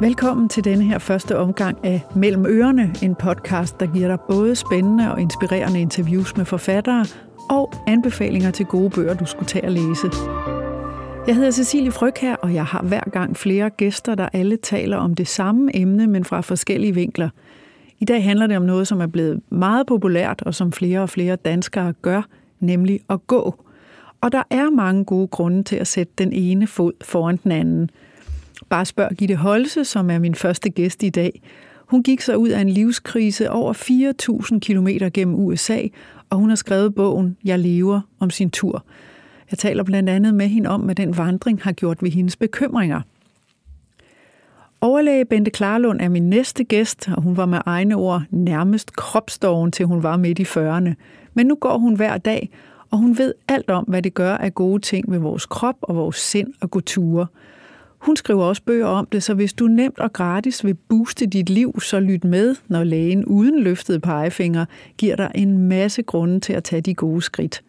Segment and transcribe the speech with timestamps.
[0.00, 4.56] Velkommen til denne her første omgang af Mellem Ørerne, en podcast, der giver dig både
[4.56, 7.06] spændende og inspirerende interviews med forfattere
[7.50, 10.10] og anbefalinger til gode bøger, du skulle tage at læse.
[11.26, 14.96] Jeg hedder Cecilie Fryg her, og jeg har hver gang flere gæster, der alle taler
[14.96, 17.28] om det samme emne, men fra forskellige vinkler.
[17.98, 21.10] I dag handler det om noget, som er blevet meget populært, og som flere og
[21.10, 22.22] flere danskere gør,
[22.60, 23.64] nemlig at gå.
[24.20, 27.90] Og der er mange gode grunde til at sætte den ene fod foran den anden–
[28.68, 31.42] Bare spørg Gitte Holse, som er min første gæst i dag.
[31.86, 33.72] Hun gik sig ud af en livskrise over
[34.52, 35.82] 4.000 km gennem USA,
[36.30, 38.84] og hun har skrevet bogen Jeg lever om sin tur.
[39.50, 43.00] Jeg taler blandt andet med hende om, hvad den vandring har gjort ved hendes bekymringer.
[44.80, 49.72] Overlæge Bente Klarlund er min næste gæst, og hun var med egne ord nærmest kropsdoven,
[49.72, 50.94] til hun var midt i 40'erne.
[51.34, 52.50] Men nu går hun hver dag,
[52.90, 55.96] og hun ved alt om, hvad det gør af gode ting med vores krop og
[55.96, 57.26] vores sind og gå ture–
[58.04, 61.50] hun skriver også bøger om det, så hvis du nemt og gratis vil booste dit
[61.50, 64.64] liv, så lyt med, når lægen uden løftede pegefinger
[64.98, 67.62] giver dig en masse grunde til at tage de gode skridt.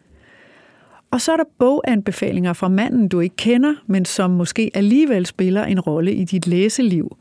[1.10, 5.64] Og så er der boganbefalinger fra manden, du ikke kender, men som måske alligevel spiller
[5.64, 7.16] en rolle i dit læseliv.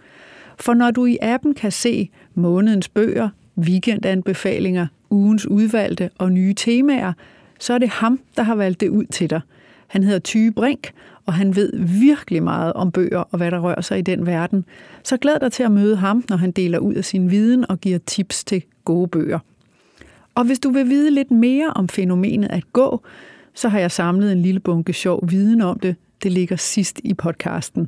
[0.60, 7.14] For når du i appen kan se månedens bøger, weekendanbefalinger, ugens udvalgte og nye temaer,
[7.60, 9.42] så er det ham, der har valgt det ud til dig.
[9.88, 10.92] Han hedder Tyge Brink,
[11.26, 14.66] og han ved virkelig meget om bøger og hvad der rører sig i den verden.
[15.04, 17.80] Så glæd dig til at møde ham, når han deler ud af sin viden og
[17.80, 19.40] giver tips til gode bøger.
[20.36, 23.02] Og hvis du vil vide lidt mere om fænomenet at gå,
[23.54, 25.96] så har jeg samlet en lille bunke sjov viden om det.
[26.24, 27.88] Det ligger sidst i podcasten.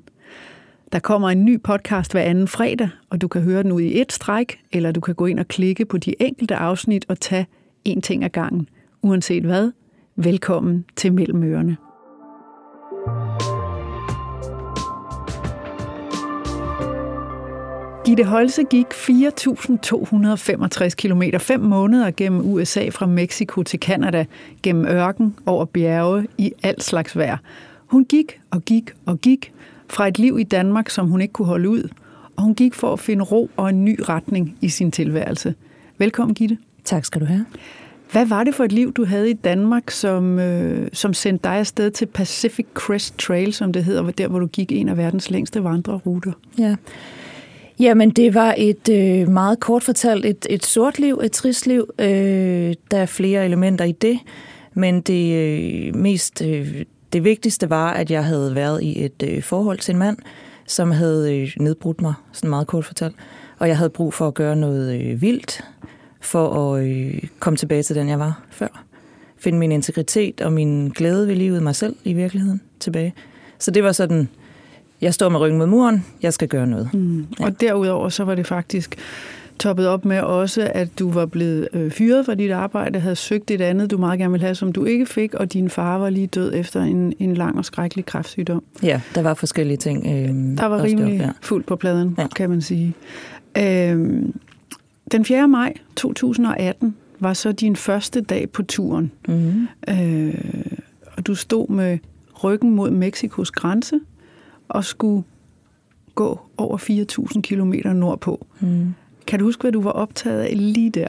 [0.92, 4.02] Der kommer en ny podcast hver anden fredag, og du kan høre den ud i
[4.02, 7.48] et stræk, eller du kan gå ind og klikke på de enkelte afsnit og tage
[7.86, 8.70] en ting ad gangen.
[9.02, 9.72] Uanset hvad,
[10.16, 11.78] velkommen til Mellemørene.
[18.08, 24.26] Gitte Holse gik 4.265 km 5 måneder gennem USA fra Mexico til Kanada,
[24.64, 27.38] gennem ørken, over bjerge, i alt slags vejr.
[27.88, 29.54] Hun gik og gik og gik
[29.90, 31.90] fra et liv i Danmark, som hun ikke kunne holde ud,
[32.36, 35.56] og hun gik for at finde ro og en ny retning i sin tilværelse.
[35.98, 36.58] Velkommen, Gitte.
[36.84, 37.46] Tak skal du have.
[38.12, 41.56] Hvad var det for et liv, du havde i Danmark, som, øh, som sendte dig
[41.56, 45.30] afsted til Pacific Crest Trail, som det hedder, der hvor du gik en af verdens
[45.30, 46.32] længste vandreruter?
[46.60, 46.76] Ja,
[47.80, 51.90] Jamen, det var et øh, meget kort fortalt et, et sort liv, et trist liv.
[52.00, 54.20] Øh, der er flere elementer i det,
[54.74, 59.44] men det øh, mest øh, det vigtigste var, at jeg havde været i et øh,
[59.44, 60.18] forhold til en mand,
[60.66, 63.16] som havde øh, nedbrudt mig, sådan meget kort fortalt.
[63.60, 65.64] Og jeg havde brug for at gøre noget øh, vildt,
[66.22, 68.84] for at øh, komme tilbage til den, jeg var før.
[69.38, 73.14] Finde min integritet og min glæde ved livet, mig selv i virkeligheden, tilbage.
[73.60, 74.30] Så det var sådan
[75.02, 76.90] jeg står med ryggen mod muren, jeg skal gøre noget.
[76.94, 77.26] Mm.
[77.40, 77.46] Ja.
[77.46, 78.98] Og derudover så var det faktisk
[79.60, 83.52] toppet op med også, at du var blevet øh, fyret fra dit arbejde, havde søgt
[83.52, 86.10] et andet, du meget gerne ville have, som du ikke fik, og din far var
[86.10, 88.64] lige død efter en, en lang og skrækkelig kræftsygdom.
[88.84, 90.06] Ja, der var forskellige ting.
[90.06, 91.30] Øh, der var rimelig ja.
[91.42, 92.28] fuldt på pladen, ja.
[92.36, 92.94] kan man sige.
[93.58, 94.24] Øh,
[95.12, 95.48] den 4.
[95.48, 99.12] maj 2018 var så din første dag på turen.
[99.28, 99.68] Mm-hmm.
[99.90, 100.34] Øh,
[101.18, 101.98] og du stod med
[102.44, 104.00] ryggen mod Mexikos grænse,
[104.70, 105.24] og skulle
[106.16, 108.46] gå over 4.000 km nordpå.
[108.60, 108.94] Mm.
[109.28, 111.08] Kan du huske, hvad du var optaget af lige der?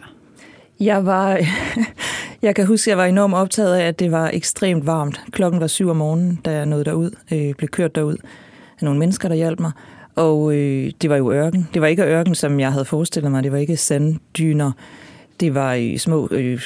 [0.80, 1.40] Jeg var,
[2.42, 5.20] jeg kan huske, at jeg var enormt optaget af, at det var ekstremt varmt.
[5.30, 8.16] Klokken var syv om morgenen, da jeg nåede derud, øh, blev kørt derud
[8.80, 9.72] af nogle mennesker, der hjalp mig.
[10.14, 11.68] Og øh, det var jo ørken.
[11.74, 13.42] Det var ikke ørken, som jeg havde forestillet mig.
[13.42, 14.72] Det var ikke sanddyner.
[15.40, 16.60] Det var i små øh,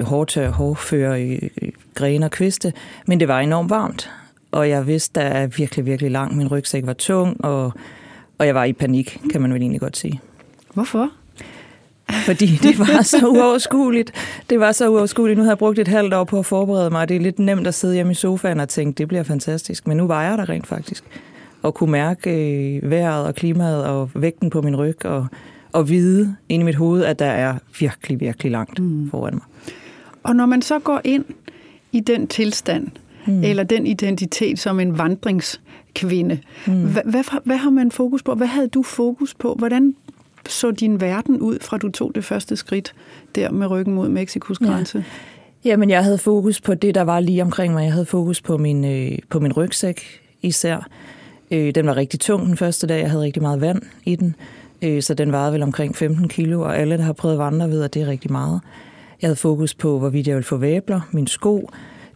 [0.00, 2.72] hårdtør, hårdføre, øh, grene og kviste.
[3.06, 4.10] Men det var enormt varmt
[4.52, 6.36] og jeg vidste, jeg er virkelig, virkelig lang.
[6.36, 7.72] Min rygsæk var tung, og,
[8.38, 10.20] og jeg var i panik, kan man vel egentlig godt sige.
[10.74, 11.10] Hvorfor?
[12.10, 14.12] Fordi det var så uoverskueligt.
[14.50, 15.38] Det var så uoverskueligt.
[15.38, 17.08] Nu har jeg brugt et halvt år på at forberede mig.
[17.08, 19.86] Det er lidt nemt at sidde hjemme i sofaen og tænke, det bliver fantastisk.
[19.86, 21.04] Men nu var jeg der rent faktisk.
[21.62, 25.06] Og kunne mærke øh, vejret og klimaet og vægten på min ryg.
[25.06, 25.26] Og,
[25.72, 29.10] og vide inde i mit hoved, at der er virkelig, virkelig langt mm.
[29.10, 29.42] foran mig.
[30.22, 31.24] Og når man så går ind
[31.92, 32.88] i den tilstand,
[33.28, 33.44] mm.
[33.44, 36.38] eller den identitet som en vandringskvinde.
[36.66, 36.92] Mm.
[36.92, 38.34] Hvad, hvad, hvad har man fokus på?
[38.34, 39.54] Hvad havde du fokus på?
[39.58, 39.94] Hvordan
[40.48, 42.94] så din verden ud, fra du tog det første skridt
[43.34, 44.98] der med ryggen mod Mexikos grænse?
[44.98, 45.70] Ja.
[45.70, 47.84] Jamen, jeg havde fokus på det, der var lige omkring mig.
[47.84, 50.02] Jeg havde fokus på min, øh, på min rygsæk
[50.42, 50.88] især.
[51.50, 53.00] Øh, den var rigtig tung den første dag.
[53.00, 54.34] Jeg havde rigtig meget vand i den.
[54.82, 57.70] Øh, så den vejede vel omkring 15 kilo, og alle, der har prøvet at vandre,
[57.70, 58.60] ved, at det er rigtig meget.
[59.22, 61.70] Jeg havde fokus på, hvorvidt jeg ville få væbler, min sko,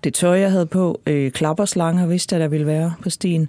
[0.04, 3.48] det tøj, jeg havde på, øh, klapperslanger vidste jeg, der ville være på stien.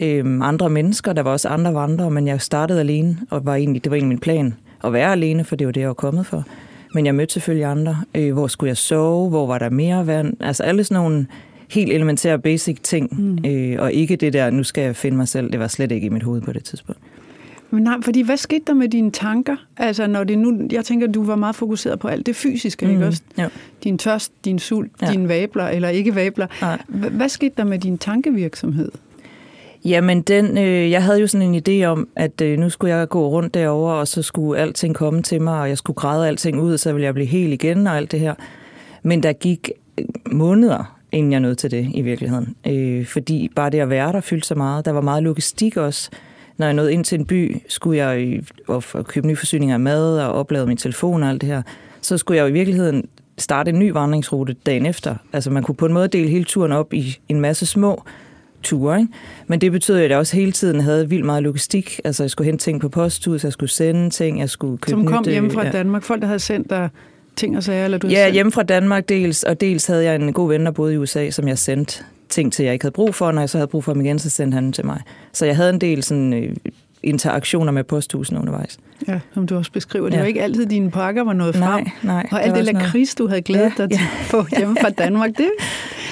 [0.00, 1.12] øhm, andre mennesker.
[1.12, 4.08] Der var også andre vandrere, men jeg startede alene, og var egentlig, det var egentlig
[4.08, 4.54] min plan
[4.84, 6.44] at være alene, for det var det, jeg var kommet for.
[6.94, 8.04] Men jeg mødte selvfølgelig andre.
[8.14, 9.28] Øh, hvor skulle jeg sove?
[9.28, 10.36] Hvor var der mere vand?
[10.40, 11.26] Altså alle sådan nogle
[11.70, 13.50] helt elementære basic ting, mm.
[13.50, 15.52] øh, og ikke det der, nu skal jeg finde mig selv.
[15.52, 17.00] Det var slet ikke i mit hoved på det tidspunkt.
[17.72, 19.56] Men nej, fordi hvad skete der med dine tanker?
[19.76, 22.92] Altså, når det nu, jeg tænker, du var meget fokuseret på alt det fysiske, mm.
[22.92, 23.22] ikke også?
[23.38, 23.48] Ja.
[23.84, 25.10] Din tørst, din sult, ja.
[25.12, 26.46] dine vabler, eller ikke vabler.
[26.88, 28.92] Hvad skete der med din tankevirksomhed?
[29.84, 33.08] Jamen, den, øh, jeg havde jo sådan en idé om, at øh, nu skulle jeg
[33.08, 36.60] gå rundt derover og så skulle alting komme til mig, og jeg skulle græde alting
[36.60, 38.34] ud, så ville jeg blive helt igen og alt det her.
[39.02, 42.56] Men der gik øh, måneder, inden jeg nåede til det i virkeligheden.
[42.66, 44.84] Øh, fordi bare det at være der fyldte så meget.
[44.84, 46.10] Der var meget logistik også.
[46.62, 50.18] Når jeg nåede ind til en by, skulle jeg og købe nye forsyninger af mad
[50.18, 51.62] og oplade min telefon og alt det her.
[52.00, 55.14] Så skulle jeg jo i virkeligheden starte en ny vandringsrute dagen efter.
[55.32, 58.02] Altså man kunne på en måde dele hele turen op i en masse små
[58.62, 59.00] ture.
[59.00, 59.12] Ikke?
[59.46, 62.00] Men det betød, at jeg også hele tiden havde vildt meget logistik.
[62.04, 65.06] Altså jeg skulle hente ting på posthus, jeg skulle sende ting, jeg skulle købe Som
[65.06, 65.70] kom nyt, hjem fra ja.
[65.70, 66.02] Danmark.
[66.02, 66.88] Folk, der havde sendt dig
[67.36, 67.84] ting og sager?
[67.84, 70.70] Eller du ja, hjemme fra Danmark dels, og dels havde jeg en god ven, der
[70.70, 73.32] boede i USA, som jeg sendte ting til, jeg ikke havde brug for.
[73.32, 75.00] Når jeg så havde brug for dem igen, så sendte han dem til mig.
[75.32, 76.56] Så jeg havde en del sådan, øh,
[77.02, 78.78] interaktioner med posthusen undervejs.
[79.08, 80.08] Ja, som du også beskriver.
[80.08, 80.20] Det ja.
[80.20, 81.82] var ikke altid, dine pakker var nået frem.
[81.82, 82.28] Nej, nej.
[82.32, 84.20] Og alt det lakrids, du havde glædet ja, dig til ja.
[84.20, 85.50] at få hjemme fra Danmark, det,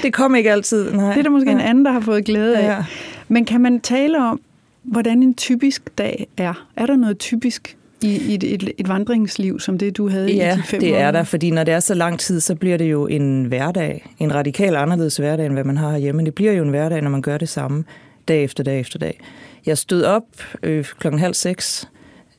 [0.03, 0.93] det kom ikke altid.
[0.93, 1.09] Nej.
[1.09, 1.57] Det er der måske ja.
[1.57, 2.77] en anden, der har fået glæde af.
[2.77, 2.85] Ja.
[3.29, 4.41] Men kan man tale om,
[4.83, 6.67] hvordan en typisk dag er?
[6.77, 10.57] Er der noget typisk i et, et, et vandringsliv, som det du havde ja, i
[10.57, 10.97] de fem det år?
[10.97, 14.07] er der, fordi når det er så lang tid, så bliver det jo en hverdag.
[14.19, 16.25] En radikal anderledes hverdag, end hvad man har hjemme.
[16.25, 17.85] Det bliver jo en hverdag, når man gør det samme
[18.29, 19.21] dag efter dag efter dag.
[19.67, 20.25] Jeg stod op
[20.63, 21.89] øh, klokken halv seks,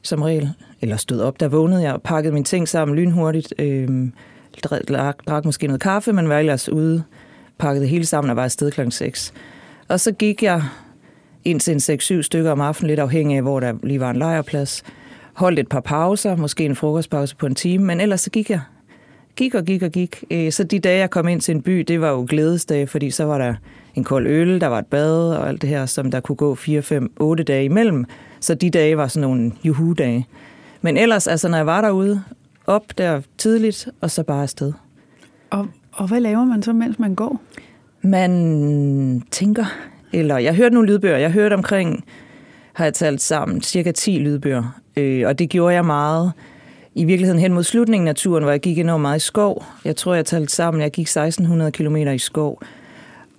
[0.02, 0.50] som regel.
[0.82, 3.54] Eller stod op, der vågnede jeg og pakkede mine ting sammen lynhurtigt.
[3.60, 4.08] Øh,
[4.64, 7.04] drak, drak måske noget kaffe, men var ellers ude,
[7.58, 9.34] pakkede hele sammen og var afsted klokken 6.
[9.88, 10.64] Og så gik jeg
[11.46, 14.18] ind til en 6-7 stykker om aftenen, lidt afhængig af, hvor der lige var en
[14.18, 14.84] lejrplads
[15.34, 18.62] holdt et par pauser, måske en frokostpause på en time, men ellers så gik jeg.
[19.36, 20.24] Gik og gik og gik.
[20.32, 23.12] Øh, så de dage, jeg kom ind til en by, det var jo glædesdage, fordi
[23.12, 23.56] så var der
[23.96, 26.56] en kold øl, der var et bad og alt det her, som der kunne gå
[26.56, 28.06] 4, 5, 8 dage imellem.
[28.40, 30.28] Så de dage var sådan nogle juhu-dage.
[30.82, 32.24] Men ellers, altså når jeg var derude,
[32.68, 34.74] op der tidligt, og så bare afsted.
[35.50, 37.42] Og, og hvad laver man så, mens man går?
[38.02, 39.66] Man tænker,
[40.14, 41.18] eller jeg hørte nogle lydbøger.
[41.18, 42.06] Jeg hørte omkring,
[42.74, 44.81] har jeg talt sammen, cirka 10 lydbøger.
[44.98, 46.32] Øh, og det gjorde jeg meget
[46.96, 49.66] i virkeligheden hen mod slutningen af turen, hvor jeg gik enormt meget i skov.
[49.86, 52.62] Jeg tror, jeg talte sammen, jeg gik 1600 km i skov.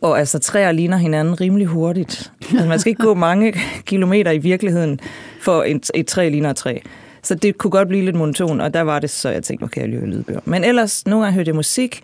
[0.00, 2.32] Og altså, træer ligner hinanden rimelig hurtigt.
[2.50, 3.54] Altså, man skal ikke gå mange
[3.84, 5.00] kilometer i virkeligheden,
[5.40, 6.78] for et, et træ ligner et træ.
[7.22, 9.80] Så det kunne godt blive lidt monoton, og der var det så, jeg tænkte, okay,
[9.80, 10.40] jeg lyver lydbøger.
[10.44, 12.02] Men ellers, nogle gange hørte jeg musik,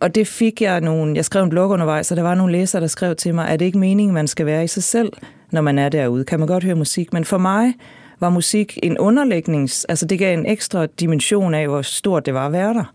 [0.00, 2.82] og det fik jeg nogle, jeg skrev en blog undervejs, så der var nogle læsere,
[2.82, 5.12] der skrev til mig, at det ikke meningen, man skal være i sig selv,
[5.50, 6.24] når man er derude.
[6.24, 7.74] Kan man godt høre musik, men for mig
[8.22, 9.84] var musik en underlægnings...
[9.84, 12.92] Altså det gav en ekstra dimension af, hvor stort det var at være der.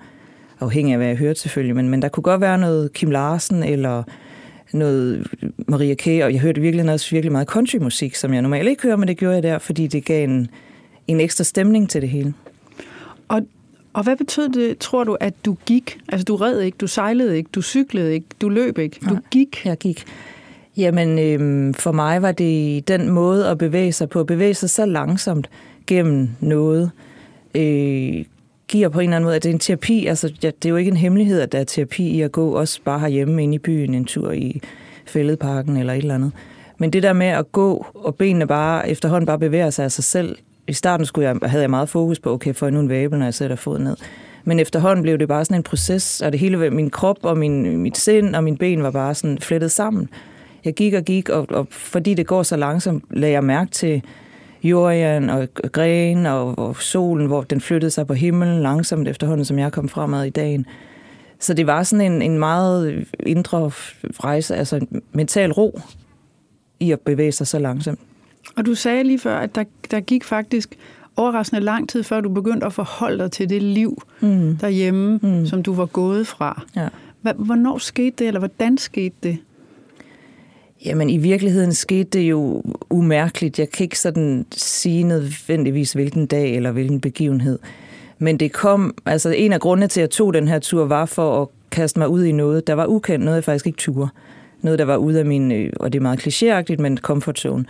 [0.59, 1.75] Afhængig af, hvad jeg hørte selvfølgelig.
[1.75, 4.03] Men, men der kunne godt være noget Kim Larsen eller
[4.73, 5.27] noget
[5.67, 6.07] Maria K.
[6.07, 9.17] Og jeg hørte virkelig også virkelig meget countrymusik, som jeg normalt ikke hører, men det
[9.17, 10.49] gjorde jeg der, fordi det gav en,
[11.07, 12.33] en ekstra stemning til det hele.
[13.27, 13.41] Og,
[13.93, 15.99] og hvad betød det, tror du, at du gik?
[16.09, 19.65] Altså du red ikke, du sejlede ikke, du cyklede ikke, du løb ikke, du gik?
[19.65, 20.05] Jeg gik.
[20.77, 24.69] Jamen, øhm, for mig var det den måde at bevæge sig på, at bevæge sig
[24.69, 25.49] så langsomt
[25.87, 26.91] gennem noget,
[27.55, 28.25] øh,
[28.67, 30.05] giver på en eller anden måde, at det er en terapi.
[30.05, 32.49] Altså, ja, det er jo ikke en hemmelighed, at der er terapi i at gå
[32.49, 34.61] også bare herhjemme inde i byen, en tur i
[35.05, 36.31] fældeparken eller et eller andet.
[36.77, 40.03] Men det der med at gå, og benene bare efterhånden bare bevæger sig af sig
[40.03, 40.37] selv.
[40.67, 43.19] I starten skulle jeg, havde jeg meget fokus på, okay, får jeg nu en væbel,
[43.19, 43.95] når jeg sætter foden ned.
[44.43, 47.77] Men efterhånden blev det bare sådan en proces, og det hele, min krop og min,
[47.77, 50.09] mit sind og min ben var bare sådan flettet sammen
[50.67, 54.01] jeg gik og gik, og, og fordi det går så langsomt, lagde jeg mærke til
[54.63, 59.59] jorden og gren og, og solen, hvor den flyttede sig på himlen langsomt efterhånden, som
[59.59, 60.65] jeg kom fremad i dagen.
[61.39, 63.71] Så det var sådan en, en meget indre
[64.23, 65.79] rejse, altså en mental ro
[66.79, 67.99] i at bevæge sig så langsomt.
[68.55, 70.75] Og du sagde lige før, at der, der gik faktisk
[71.15, 74.57] overraskende lang tid, før du begyndte at forholde dig til det liv mm.
[74.57, 75.45] derhjemme, mm.
[75.45, 76.63] som du var gået fra.
[76.75, 76.87] Ja.
[77.35, 79.37] Hvornår skete det, eller hvordan skete det?
[80.85, 83.59] Jamen, i virkeligheden skete det jo umærkeligt.
[83.59, 87.59] Jeg kan ikke sådan sige nødvendigvis, hvilken dag eller hvilken begivenhed.
[88.19, 91.05] Men det kom, altså en af grundene til, at jeg tog den her tur, var
[91.05, 94.09] for at kaste mig ud i noget, der var ukendt, noget jeg faktisk ikke turde.
[94.61, 97.65] Noget, der var ude af min, øh, og det er meget klichéagtigt, men comfort zone,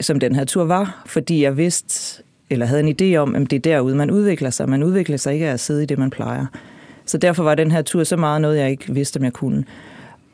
[0.00, 3.56] som den her tur var, fordi jeg vidste, eller havde en idé om, at det
[3.56, 4.68] er derude, man udvikler sig.
[4.68, 6.46] Man udvikler sig ikke af at sidde i det, man plejer.
[7.06, 9.64] Så derfor var den her tur så meget noget, jeg ikke vidste, om jeg kunne.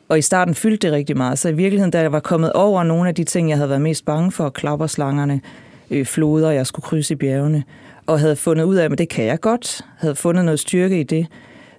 [0.07, 1.39] Og i starten fyldte det rigtig meget.
[1.39, 3.81] Så i virkeligheden, da jeg var kommet over nogle af de ting, jeg havde været
[3.81, 5.41] mest bange for, klapperslangerne,
[5.91, 7.63] øh, floder, jeg skulle krydse i bjergene,
[8.05, 11.03] og havde fundet ud af, at det kan jeg godt, havde fundet noget styrke i
[11.03, 11.27] det,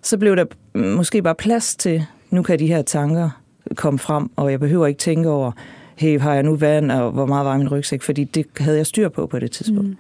[0.03, 0.45] så blev der
[0.75, 3.31] måske bare plads til, nu kan de her tanker
[3.75, 5.53] komme frem, og jeg behøver ikke tænke over,
[5.97, 8.87] hey, har jeg nu vand, og hvor meget var min rygsæk, fordi det havde jeg
[8.87, 9.89] styr på på det tidspunkt.
[9.89, 9.97] Mm.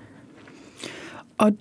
[1.38, 1.52] Og,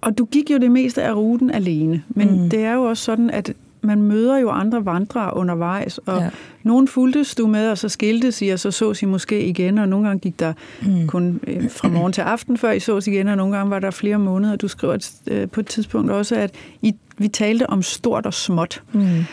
[0.00, 2.50] og du gik jo det meste af ruten alene, men mm.
[2.50, 3.52] det er jo også sådan, at
[3.86, 6.30] man møder jo andre vandrere undervejs, og ja.
[6.62, 9.88] nogen fuldtes du med, og så skiltes I, og så sås I måske igen, og
[9.88, 10.52] nogle gange gik der
[10.82, 11.06] mm.
[11.06, 13.90] kun øh, fra morgen til aften, før I sås igen, og nogle gange var der
[13.90, 14.56] flere måneder.
[14.56, 16.50] Du skriver et, øh, på et tidspunkt også, at
[16.82, 18.82] I, vi talte om stort og småt.
[18.92, 19.24] Mm.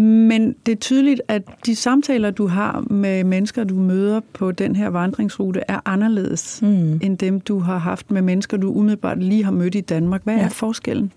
[0.00, 4.76] Men det er tydeligt, at de samtaler, du har med mennesker, du møder på den
[4.76, 7.00] her vandringsrute, er anderledes mm.
[7.02, 10.20] end dem, du har haft med mennesker, du umiddelbart lige har mødt i Danmark.
[10.24, 10.42] Hvad ja.
[10.42, 11.12] er forskellen?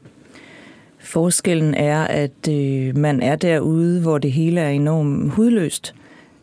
[1.05, 5.95] Forskellen er, at øh, man er derude, hvor det hele er enormt hudløst.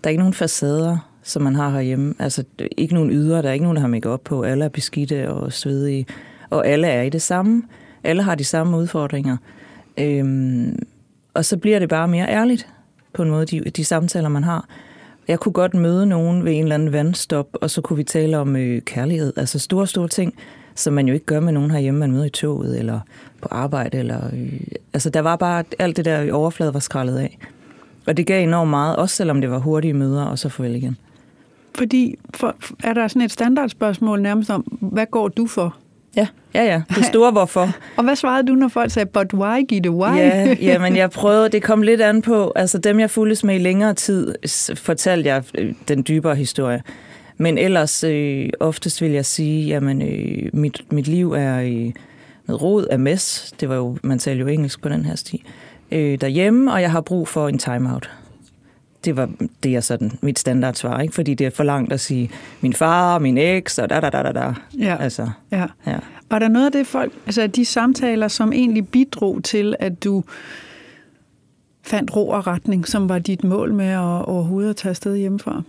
[0.04, 2.14] Der er ikke nogen facader, som man har herhjemme.
[2.18, 2.44] Altså
[2.76, 4.42] ikke nogen ydre, der er ikke nogen, der har make op på.
[4.42, 6.06] Alle er beskidte og svedige.
[6.50, 7.62] Og alle er i det samme.
[8.04, 9.36] Alle har de samme udfordringer.
[9.98, 10.78] Øhm,
[11.34, 12.68] og så bliver det bare mere ærligt
[13.12, 14.68] på en måde, de, de samtaler, man har.
[15.28, 18.38] Jeg kunne godt møde nogen ved en eller anden vandstop, og så kunne vi tale
[18.38, 19.32] om øh, kærlighed.
[19.36, 20.34] Altså store, store ting,
[20.74, 23.00] som man jo ikke gør med nogen herhjemme, man møder i toget eller
[23.40, 23.98] på arbejde.
[23.98, 24.60] Eller, øh,
[24.92, 27.38] altså der var bare, alt det der i overflade var skrællet af.
[28.06, 30.96] Og det gav enormt meget, også selvom det var hurtige møder, og så farvel igen.
[31.74, 35.76] Fordi for, er der sådan et standardspørgsmål nærmest om, hvad går du for?
[36.16, 36.82] Ja, ja, ja.
[36.96, 37.68] Det store hvorfor.
[37.96, 40.16] og hvad svarede du, når folk sagde, but why, Gitte, why?
[40.16, 43.54] ja, ja, men jeg prøvede, det kom lidt an på, altså dem, jeg fulgtes med
[43.54, 44.34] i længere tid,
[44.74, 46.82] fortalte jeg øh, den dybere historie.
[47.36, 51.92] Men ellers, øh, oftest vil jeg sige, jamen, øh, mit, mit liv er øh,
[52.46, 53.52] noget rod af mess.
[53.60, 55.44] Det var jo, man taler jo engelsk på den her sti.
[55.92, 58.10] Øh, derhjemme, og jeg har brug for en timeout
[59.04, 59.30] det var
[59.62, 61.14] det er sådan mit standardsvar, ikke?
[61.14, 64.22] fordi det er for langt at sige min far, min eks og da da da
[64.22, 64.54] da da.
[64.78, 64.96] Ja.
[65.00, 65.66] Altså, ja.
[65.86, 65.98] ja.
[66.30, 70.24] Var der noget af det folk, altså de samtaler, som egentlig bidrog til, at du
[71.82, 75.62] fandt ro og retning, som var dit mål med at overhovedet at tage afsted hjemmefra?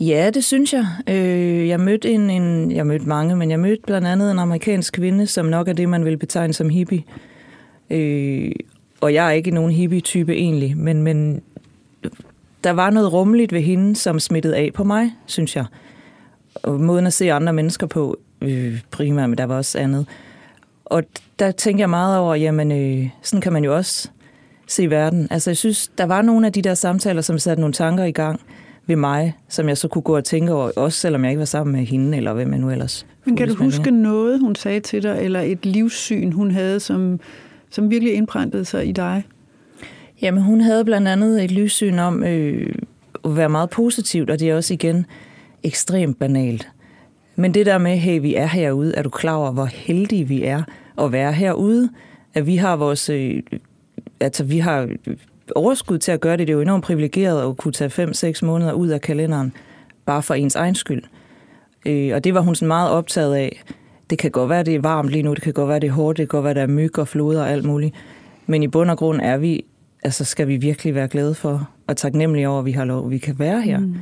[0.00, 0.86] Ja, det synes jeg.
[1.08, 4.94] Øh, jeg mødte en, en, jeg mødte mange, men jeg mødte blandt andet en amerikansk
[4.94, 7.02] kvinde, som nok er det, man vil betegne som hippie.
[7.90, 8.52] Øh,
[9.00, 11.42] og jeg er ikke nogen hippie-type egentlig, men, men
[12.64, 15.64] der var noget rummeligt ved hende, som smittede af på mig, synes jeg.
[16.54, 20.06] Og måden at se andre mennesker på, øh, primært, men der var også andet.
[20.84, 21.02] Og
[21.38, 24.08] der tænker jeg meget over, jamen, øh, sådan kan man jo også
[24.66, 25.28] se verden.
[25.30, 28.12] Altså, jeg synes, der var nogle af de der samtaler, som satte nogle tanker i
[28.12, 28.40] gang
[28.86, 31.44] ved mig, som jeg så kunne gå og tænke over, også selvom jeg ikke var
[31.44, 33.06] sammen med hende, eller hvem jeg nu ellers.
[33.24, 37.20] Men kan du huske noget, hun sagde til dig, eller et livssyn, hun havde, som,
[37.70, 39.24] som virkelig indpræntede sig i dig?
[40.22, 42.74] Jamen, hun havde blandt andet et lyssyn om øh,
[43.24, 45.06] at være meget positivt, og det er også igen
[45.62, 46.68] ekstremt banalt.
[47.36, 50.42] Men det der med, hey, vi er herude, er du klar over, hvor heldige vi
[50.42, 50.62] er
[50.98, 51.90] at være herude?
[52.34, 53.42] At vi har vores, øh,
[54.20, 54.88] altså vi har
[55.54, 56.46] overskud til at gøre det.
[56.46, 59.52] Det er jo enormt privilegeret at kunne tage 5-6 måneder ud af kalenderen,
[60.06, 61.02] bare for ens egen skyld.
[61.86, 63.62] Øh, og det var hun sådan meget optaget af.
[64.10, 65.92] Det kan godt være, det er varmt lige nu, det kan godt være, det er
[65.92, 67.94] hårdt, det kan godt være, der er myg og floder og alt muligt.
[68.46, 69.64] Men i bund og grund er vi
[70.02, 73.10] altså skal vi virkelig være glade for og taknemmelige over, at vi har lov, at
[73.10, 73.78] vi kan være her.
[73.78, 73.94] Mm.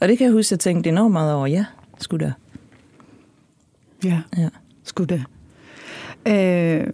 [0.00, 1.64] Og det kan jeg huske, at jeg tænkte enormt meget over, ja,
[1.98, 2.32] skulle der.
[4.04, 4.48] Ja, ja.
[4.84, 5.24] skulle det.
[6.28, 6.86] Øh,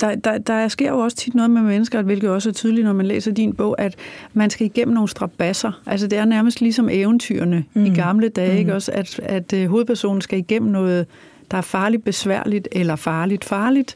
[0.00, 2.92] der, der, der sker jo også tit noget med mennesker, hvilket også er tydeligt, når
[2.92, 3.94] man læser din bog, at
[4.32, 5.82] man skal igennem nogle strabasser.
[5.86, 7.84] Altså det er nærmest ligesom eventyrene mm.
[7.84, 8.58] i gamle dage, mm.
[8.58, 8.74] ikke?
[8.74, 11.06] Også at, at uh, hovedpersonen skal igennem noget
[11.50, 13.94] der er farligt besværligt eller farligt farligt,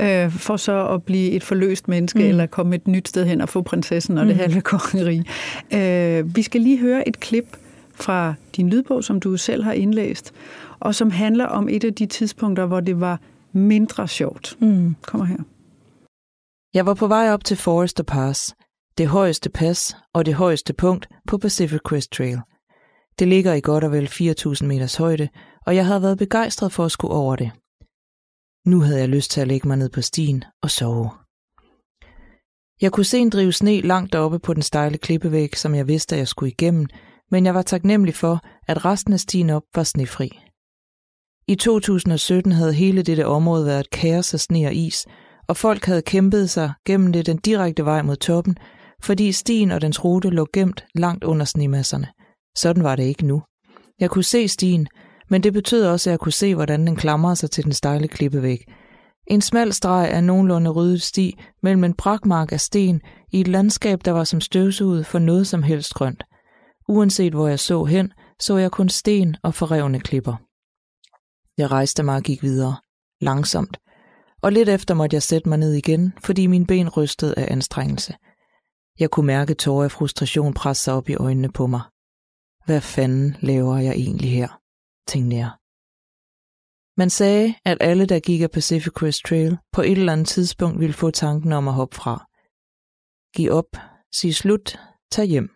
[0.00, 0.24] ja.
[0.24, 2.24] øh, for så at blive et forløst menneske mm.
[2.24, 4.28] eller komme et nyt sted hen og få prinsessen og mm.
[4.28, 5.22] det halve kongeri.
[5.74, 7.56] Øh, vi skal lige høre et klip
[7.94, 10.32] fra din lydbog, som du selv har indlæst,
[10.80, 13.18] og som handler om et af de tidspunkter, hvor det var
[13.52, 14.56] mindre sjovt.
[14.60, 14.96] Mm.
[15.02, 15.38] Kommer her.
[16.74, 18.54] Jeg var på vej op til Forester Pass,
[18.98, 22.40] det højeste pas og det højeste punkt på Pacific Crest Trail.
[23.18, 25.28] Det ligger i godt og vel 4.000 meters højde,
[25.66, 27.50] og jeg havde været begejstret for at skulle over det.
[28.66, 31.10] Nu havde jeg lyst til at lægge mig ned på stien og sove.
[32.80, 36.14] Jeg kunne se en drive sne langt oppe på den stejle klippevæg, som jeg vidste,
[36.14, 36.86] at jeg skulle igennem,
[37.30, 40.49] men jeg var taknemmelig for, at resten af stien op var snefri.
[41.50, 45.06] I 2017 havde hele dette område været kaos af sne og is,
[45.48, 48.56] og folk havde kæmpet sig gennem det den direkte vej mod toppen,
[49.02, 52.06] fordi stien og dens rute lå gemt langt under snemasserne.
[52.56, 53.42] Sådan var det ikke nu.
[54.00, 54.86] Jeg kunne se stien,
[55.30, 58.08] men det betød også, at jeg kunne se, hvordan den klamrede sig til den stejle
[58.08, 58.58] klippevæg.
[59.26, 63.00] En smal streg af nogenlunde ryddet sti mellem en brakmark af sten
[63.32, 66.22] i et landskab, der var som støvsuget for noget som helst grønt.
[66.88, 70.49] Uanset hvor jeg så hen, så jeg kun sten og forrevne klipper.
[71.60, 72.76] Jeg rejste mig og gik videre,
[73.20, 73.76] langsomt,
[74.42, 78.14] og lidt efter måtte jeg sætte mig ned igen, fordi min ben rystede af anstrengelse.
[78.98, 81.80] Jeg kunne mærke tårer af frustration presse sig op i øjnene på mig.
[82.64, 84.48] Hvad fanden laver jeg egentlig her,
[85.08, 85.50] tænkte jeg.
[86.96, 90.80] Man sagde, at alle, der gik af Pacific Crest Trail, på et eller andet tidspunkt
[90.80, 92.26] ville få tanken om at hoppe fra.
[93.36, 93.76] Giv op,
[94.12, 94.78] sig slut,
[95.12, 95.48] tag hjem.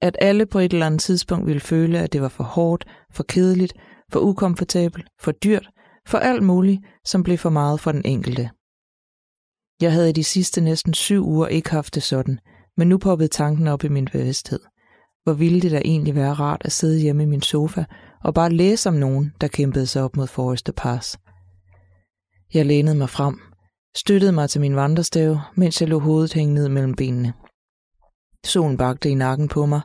[0.00, 3.22] At alle på et eller andet tidspunkt ville føle, at det var for hårdt, for
[3.22, 3.74] kedeligt,
[4.12, 5.70] for ukomfortabel, for dyrt,
[6.06, 8.50] for alt muligt, som blev for meget for den enkelte.
[9.80, 12.38] Jeg havde i de sidste næsten syv uger ikke haft det sådan,
[12.76, 14.60] men nu poppede tanken op i min bevidsthed.
[15.24, 17.84] Hvor ville det da egentlig være rart at sidde hjemme i min sofa
[18.24, 21.18] og bare læse om nogen, der kæmpede sig op mod Forrester Pass.
[22.54, 23.40] Jeg lænede mig frem,
[23.96, 27.32] støttede mig til min vandrestave, mens jeg lå hovedet hænge ned mellem benene.
[28.44, 29.80] Solen bagte i nakken på mig,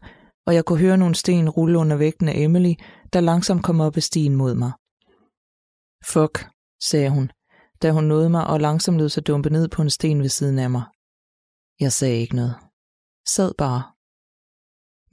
[0.48, 2.74] og jeg kunne høre nogle sten rulle under vægten af Emily,
[3.14, 4.72] der langsomt kom op ad stien mod mig.
[6.14, 6.36] Fuck,
[6.90, 7.32] sagde hun,
[7.82, 10.60] da hun nåede mig og langsomt lød sig dumpe ned på en sten ved siden
[10.60, 10.84] af mig.
[11.80, 12.56] Jeg sagde ikke noget.
[13.28, 13.84] Sad bare.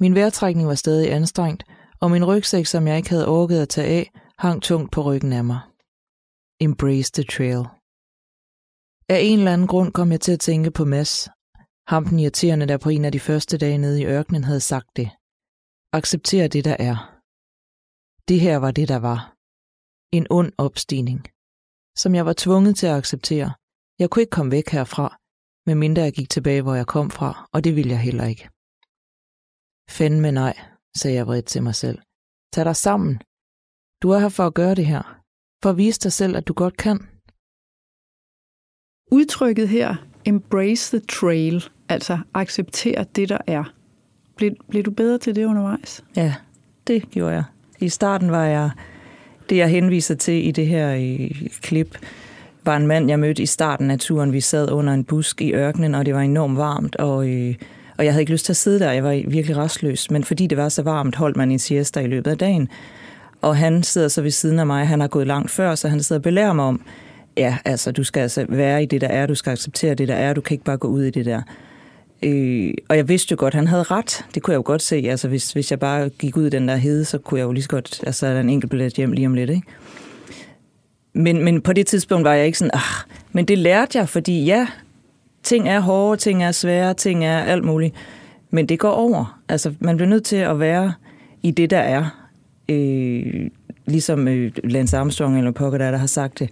[0.00, 1.64] Min vejrtrækning var stadig anstrengt,
[2.00, 5.32] og min rygsæk, som jeg ikke havde orket at tage af, hang tungt på ryggen
[5.32, 5.60] af mig.
[6.60, 7.62] Embrace the trail.
[9.08, 11.28] Af en eller anden grund kom jeg til at tænke på Mads,
[11.86, 14.96] ham den irriterende, der på en af de første dage nede i ørkenen havde sagt
[14.96, 15.10] det.
[15.92, 17.17] Accepter det, der er.
[18.28, 19.34] Det her var det, der var.
[20.12, 21.20] En ond opstigning.
[21.96, 23.50] Som jeg var tvunget til at acceptere.
[23.98, 25.16] Jeg kunne ikke komme væk herfra,
[25.66, 28.48] medmindre jeg gik tilbage, hvor jeg kom fra, og det ville jeg heller ikke.
[30.24, 30.54] med nej,
[30.96, 31.98] sagde jeg vredt til mig selv.
[32.52, 33.20] Tag dig sammen.
[34.02, 35.02] Du er her for at gøre det her.
[35.62, 36.98] For at vise dig selv, at du godt kan.
[39.12, 43.64] Udtrykket her, embrace the trail, altså acceptere det, der er.
[44.36, 46.04] Blev, blev du bedre til det undervejs?
[46.16, 46.34] Ja,
[46.86, 47.44] det gjorde jeg.
[47.80, 48.70] I starten var jeg,
[49.50, 51.98] det jeg henviser til i det her i, klip,
[52.64, 54.32] var en mand, jeg mødte i starten af turen.
[54.32, 57.54] Vi sad under en busk i ørkenen, og det var enormt varmt, og, øh,
[57.98, 58.92] og jeg havde ikke lyst til at sidde der.
[58.92, 62.06] Jeg var virkelig restløs, men fordi det var så varmt, holdt man en siesta i
[62.06, 62.68] løbet af dagen.
[63.42, 64.86] Og han sidder så ved siden af mig.
[64.86, 66.82] Han har gået langt før, så han sidder og belærer mig om,
[67.36, 70.14] ja, altså, du skal altså være i det, der er, du skal acceptere det, der
[70.14, 71.42] er, du kan ikke bare gå ud i det der.
[72.22, 74.24] Øh, og jeg vidste jo godt, at han havde ret.
[74.34, 74.96] Det kunne jeg jo godt se.
[74.96, 77.52] Altså, hvis, hvis jeg bare gik ud i den der hede, så kunne jeg jo
[77.52, 79.66] lige så godt, altså, der en enkelt billet hjem lige om lidt, ikke?
[81.12, 84.44] Men, men på det tidspunkt var jeg ikke sådan, ah, men det lærte jeg, fordi
[84.44, 84.66] ja,
[85.42, 87.94] ting er hårde, ting er svære, ting er alt muligt.
[88.50, 89.40] Men det går over.
[89.48, 90.92] Altså, man bliver nødt til at være
[91.42, 92.28] i det, der er.
[92.68, 93.50] Øh,
[93.86, 96.50] ligesom øh, Lance Armstrong eller Pokker, der, der har sagt det.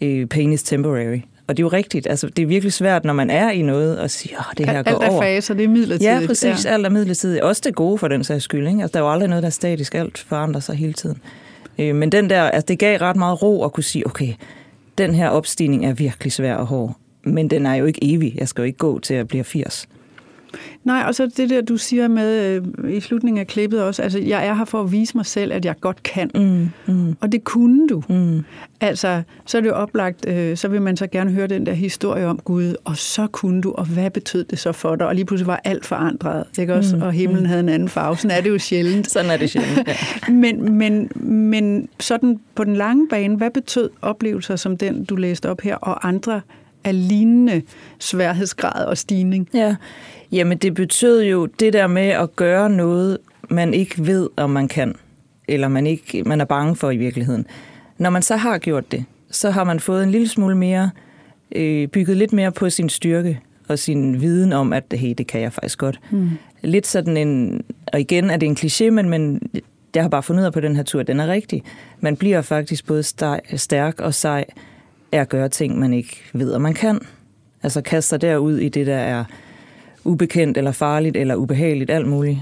[0.00, 1.20] Øh, pain is temporary.
[1.46, 2.06] Og det er jo rigtigt.
[2.06, 4.78] Altså, det er virkelig svært, når man er i noget, og siger, at det her
[4.78, 5.22] alt, går alt er over.
[5.22, 6.20] faser, det er midlertidigt.
[6.20, 6.64] Ja, præcis.
[6.64, 6.70] Ja.
[6.70, 7.42] Alt er midlertidigt.
[7.42, 8.68] Også det gode for den sags skyld.
[8.68, 8.82] Ikke?
[8.82, 9.94] Altså, der er jo aldrig noget, der er statisk.
[9.94, 11.20] Alt forandrer sig hele tiden.
[11.78, 14.34] Øh, men den der, altså, det gav ret meget ro at kunne sige, okay,
[14.98, 16.96] den her opstigning er virkelig svær og hård.
[17.24, 18.34] Men den er jo ikke evig.
[18.38, 19.88] Jeg skal jo ikke gå til at blive 80.
[20.84, 24.18] Nej, og så det der, du siger med øh, i slutningen af klippet også, altså
[24.18, 26.30] jeg er her for at vise mig selv, at jeg godt kan.
[26.34, 27.16] Mm, mm.
[27.20, 28.02] Og det kunne du.
[28.08, 28.44] Mm.
[28.80, 31.72] Altså, så er det jo oplagt, øh, så vil man så gerne høre den der
[31.72, 35.06] historie om Gud, og så kunne du, og hvad betød det så for dig?
[35.06, 36.96] Og lige pludselig var alt forandret, ikke også?
[36.96, 37.46] Mm, og himlen mm.
[37.46, 38.16] havde en anden farve.
[38.16, 39.10] Sådan er det jo sjældent.
[39.12, 39.94] sådan er det sjældent, ja.
[40.32, 45.50] men, men, men sådan på den lange bane, hvad betød oplevelser som den, du læste
[45.50, 46.40] op her, og andre
[46.84, 47.62] af lignende
[47.98, 49.48] sværhedsgrad og stigning?
[49.54, 49.76] Ja,
[50.32, 53.18] jamen det betød jo det der med at gøre noget,
[53.50, 54.94] man ikke ved, om man kan,
[55.48, 57.46] eller man, ikke, man er bange for i virkeligheden.
[57.98, 60.90] Når man så har gjort det, så har man fået en lille smule mere,
[61.54, 65.40] øh, bygget lidt mere på sin styrke og sin viden om, at hey, det kan
[65.40, 66.00] jeg faktisk godt.
[66.10, 66.30] Mm.
[66.62, 69.42] Lidt sådan en, og igen er det en kliché, men, men
[69.94, 71.62] jeg har bare fundet ud af på den her tur, at den er rigtig.
[72.00, 73.02] Man bliver faktisk både
[73.56, 74.44] stærk og sej,
[75.14, 77.00] er at gøre ting, man ikke ved, om man kan.
[77.62, 79.24] Altså kaste sig derud i det, der er
[80.04, 82.38] ubekendt eller farligt eller ubehageligt, alt muligt.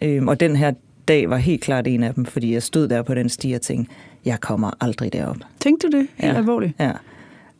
[0.00, 0.72] Øhm, og den her
[1.08, 3.60] dag var helt klart en af dem, fordi jeg stod der på den sti og
[3.60, 5.36] tænkte, jeg kommer aldrig derop.
[5.60, 6.06] Tænkte du det?
[6.16, 6.38] Helt ja.
[6.38, 6.72] alvorligt?
[6.80, 6.92] Ja.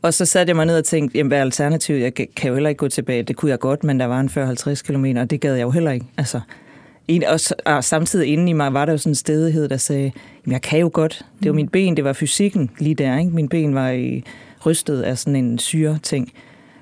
[0.02, 2.00] Og så satte jeg mig ned og tænkte, jamen hvad er alternativet?
[2.00, 3.22] Jeg kan jo heller ikke gå tilbage.
[3.22, 5.70] Det kunne jeg godt, men der var en 40-50 km, og det gad jeg jo
[5.70, 6.06] heller ikke.
[6.16, 6.40] Altså,
[7.26, 7.40] og,
[7.74, 10.12] og samtidig inden i mig var der jo sådan en stedighed, der sagde,
[10.46, 11.26] jamen jeg kan jo godt.
[11.38, 11.56] Det var mm.
[11.56, 13.18] min ben, det var fysikken lige der.
[13.18, 13.30] Ikke?
[13.30, 14.24] Min ben var i
[14.66, 16.32] rystet af sådan en syre ting,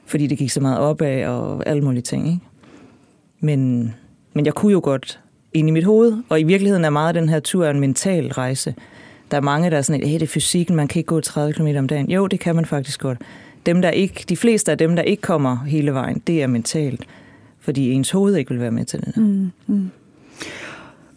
[0.06, 2.26] fordi det gik så meget opad og alle mulige ting.
[2.26, 2.40] Ikke?
[3.40, 3.92] Men,
[4.34, 5.20] men jeg kunne jo godt
[5.52, 8.32] ind i mit hoved, og i virkeligheden er meget af den her tur en mental
[8.32, 8.74] rejse,
[9.30, 11.52] Der er mange, der er sådan, at det er fysikken, man kan ikke gå 30
[11.52, 12.10] km om dagen.
[12.10, 13.18] Jo, det kan man faktisk godt.
[13.66, 17.04] Dem, der ikke, de fleste af dem, der ikke kommer hele vejen, det er mentalt,
[17.60, 19.16] fordi ens hoved ikke vil være med til det.
[19.16, 19.90] Mm, mm.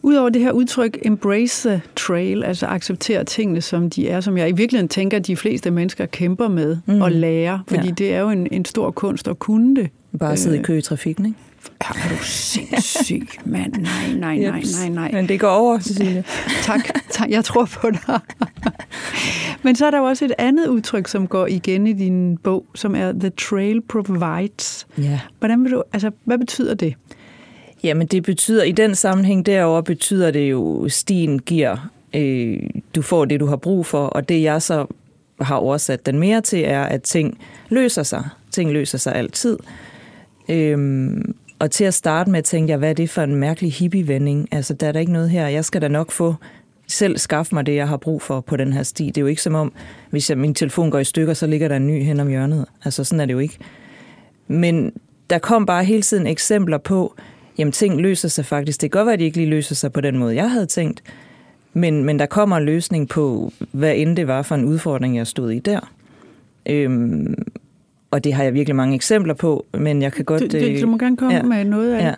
[0.02, 4.50] Udover det her udtryk, embrace the trail, altså acceptere tingene, som de er, som jeg
[4.50, 7.02] i virkeligheden tænker, at de fleste mennesker kæmper med mm.
[7.02, 7.92] og lære, fordi ja.
[7.92, 9.90] det er jo en, en stor kunst at kunne det.
[10.20, 11.38] Bare sidde i øh, kø i trafikken, ikke?
[11.82, 13.74] Er du sindssyg, mand?
[13.74, 15.12] Nej, nej, nej, nej, nej.
[15.12, 16.24] Men det går over, Cecilie.
[16.64, 18.20] tak, tak, jeg tror på dig.
[19.64, 22.66] Men så er der jo også et andet udtryk, som går igen i din bog,
[22.76, 24.88] som er The Trail Provides.
[24.98, 25.20] Ja.
[25.40, 26.94] Hvordan vil du, altså, hvad betyder det?
[27.84, 32.60] Jamen det betyder, i den sammenhæng derover betyder det jo, stien giver, øh,
[32.96, 34.86] du får det, du har brug for, og det jeg så
[35.42, 37.38] har oversat den mere til, er, at ting
[37.70, 38.30] løser sig.
[38.52, 39.58] Ting løser sig altid.
[40.50, 44.48] Øhm, og til at starte med tænkte jeg, hvad er det for en mærkelig hippie-vending?
[44.52, 45.48] Altså, der er der ikke noget her.
[45.48, 46.36] Jeg skal da nok få
[46.88, 49.06] selv skaffe mig det, jeg har brug for på den her sti.
[49.06, 49.74] Det er jo ikke som om,
[50.10, 52.66] hvis jeg, min telefon går i stykker, så ligger der en ny hen om hjørnet.
[52.86, 53.58] Altså, sådan er det jo ikke.
[54.48, 54.94] Men
[55.30, 57.16] der kom bare hele tiden eksempler på,
[57.60, 58.82] jamen ting løser sig faktisk.
[58.82, 60.66] Det kan godt være, at de ikke lige løser sig på den måde, jeg havde
[60.66, 61.04] tænkt,
[61.74, 65.28] men, men der kommer en løsning på, hvad end det var for en udfordring, jeg
[65.28, 65.92] stod i der.
[66.66, 67.36] Øhm,
[68.12, 70.42] og det har jeg virkelig mange eksempler på, men jeg kan godt...
[70.42, 72.14] Du, du, du må gerne komme ja, med noget af ja.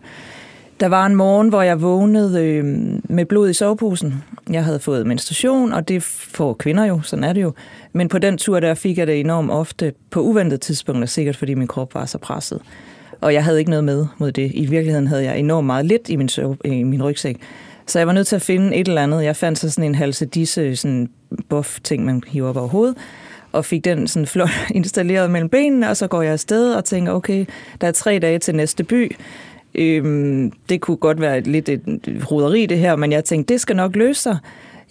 [0.79, 2.65] Der var en morgen, hvor jeg vågnede øh,
[3.03, 4.23] med blod i soveposen.
[4.49, 7.53] Jeg havde fået menstruation, og det får kvinder jo, sådan er det jo.
[7.93, 11.53] Men på den tur der fik jeg det enormt ofte på uventet tidspunkter, sikkert fordi
[11.53, 12.61] min krop var så presset.
[13.21, 14.51] Og jeg havde ikke noget med mod det.
[14.53, 16.29] I virkeligheden havde jeg enormt meget lidt i min,
[16.65, 17.37] i min rygsæk.
[17.85, 19.23] Så jeg var nødt til at finde et eller andet.
[19.23, 21.09] Jeg fandt så sådan en halse disse sådan
[21.49, 22.97] buff ting, man hiver op over hovedet
[23.51, 27.11] og fik den sådan flot installeret mellem benene, og så går jeg afsted og tænker,
[27.11, 27.45] okay,
[27.81, 29.15] der er tre dage til næste by.
[29.75, 31.81] Øhm, det kunne godt være et, lidt et
[32.31, 34.37] roderi det her, men jeg tænkte, det skal nok løse sig.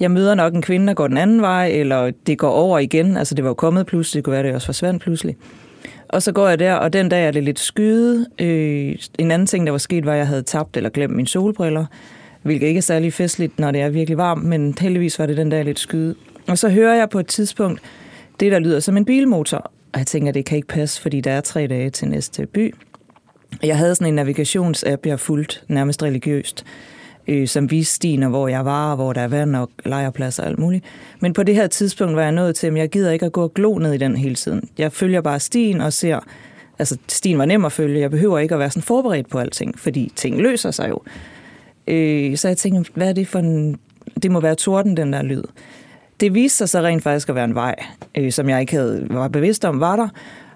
[0.01, 3.17] Jeg møder nok en kvinde, der går den anden vej, eller det går over igen.
[3.17, 5.37] Altså det var jo kommet pludselig, det kunne være, det også forsvandt pludselig.
[6.13, 8.27] Og så går jeg der, og den dag er det lidt skyde.
[8.39, 11.29] Øh, en anden ting, der var sket, var, at jeg havde tabt eller glemt mine
[11.29, 11.87] solbriller,
[12.43, 15.51] hvilket ikke er særlig festligt, når det er virkelig varmt, men heldigvis var det den
[15.51, 16.15] dag lidt skyde.
[16.49, 17.81] Og så hører jeg på et tidspunkt
[18.41, 21.31] det, der lyder som en bilmotor, og jeg tænker, det kan ikke passe, fordi der
[21.31, 22.75] er tre dage til næste by.
[23.63, 26.65] Jeg havde sådan en navigationsapp, jeg fulgte nærmest religiøst,
[27.31, 30.43] øh, som viste stien, og hvor jeg var, og hvor der er vand og lejrpladser
[30.43, 30.85] og alt muligt.
[31.21, 33.43] Men på det her tidspunkt var jeg nået til, at jeg gider ikke at gå
[33.43, 34.69] og glo ned i den hele tiden.
[34.79, 36.21] Jeg følger bare stien og ser,
[36.79, 39.79] altså stien var nem at følge, jeg behøver ikke at være sådan forberedt på alting,
[39.79, 40.99] fordi ting løser sig jo.
[41.87, 43.79] Øh, så jeg tænkte, hvad er det for en,
[44.23, 45.43] det må være torden, den der lyd.
[46.21, 47.75] Det viste sig så rent faktisk at være en vej,
[48.15, 50.09] øh, som jeg ikke havde, var bevidst om var der.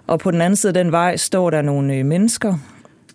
[0.07, 2.57] Og på den anden side af den vej står der nogle øh, mennesker,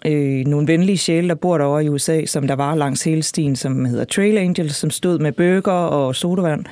[0.06, 3.56] øh, nogle venlige sjæle, der bor derovre i USA, som der var langs hele stien,
[3.56, 6.64] som hedder Trail Angels, som stod med bøger og sodavand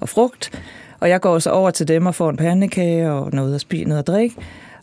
[0.00, 0.62] og frugt.
[1.00, 3.84] Og jeg går så over til dem og får en pandekage og noget at spise,
[3.84, 4.36] noget at drikke.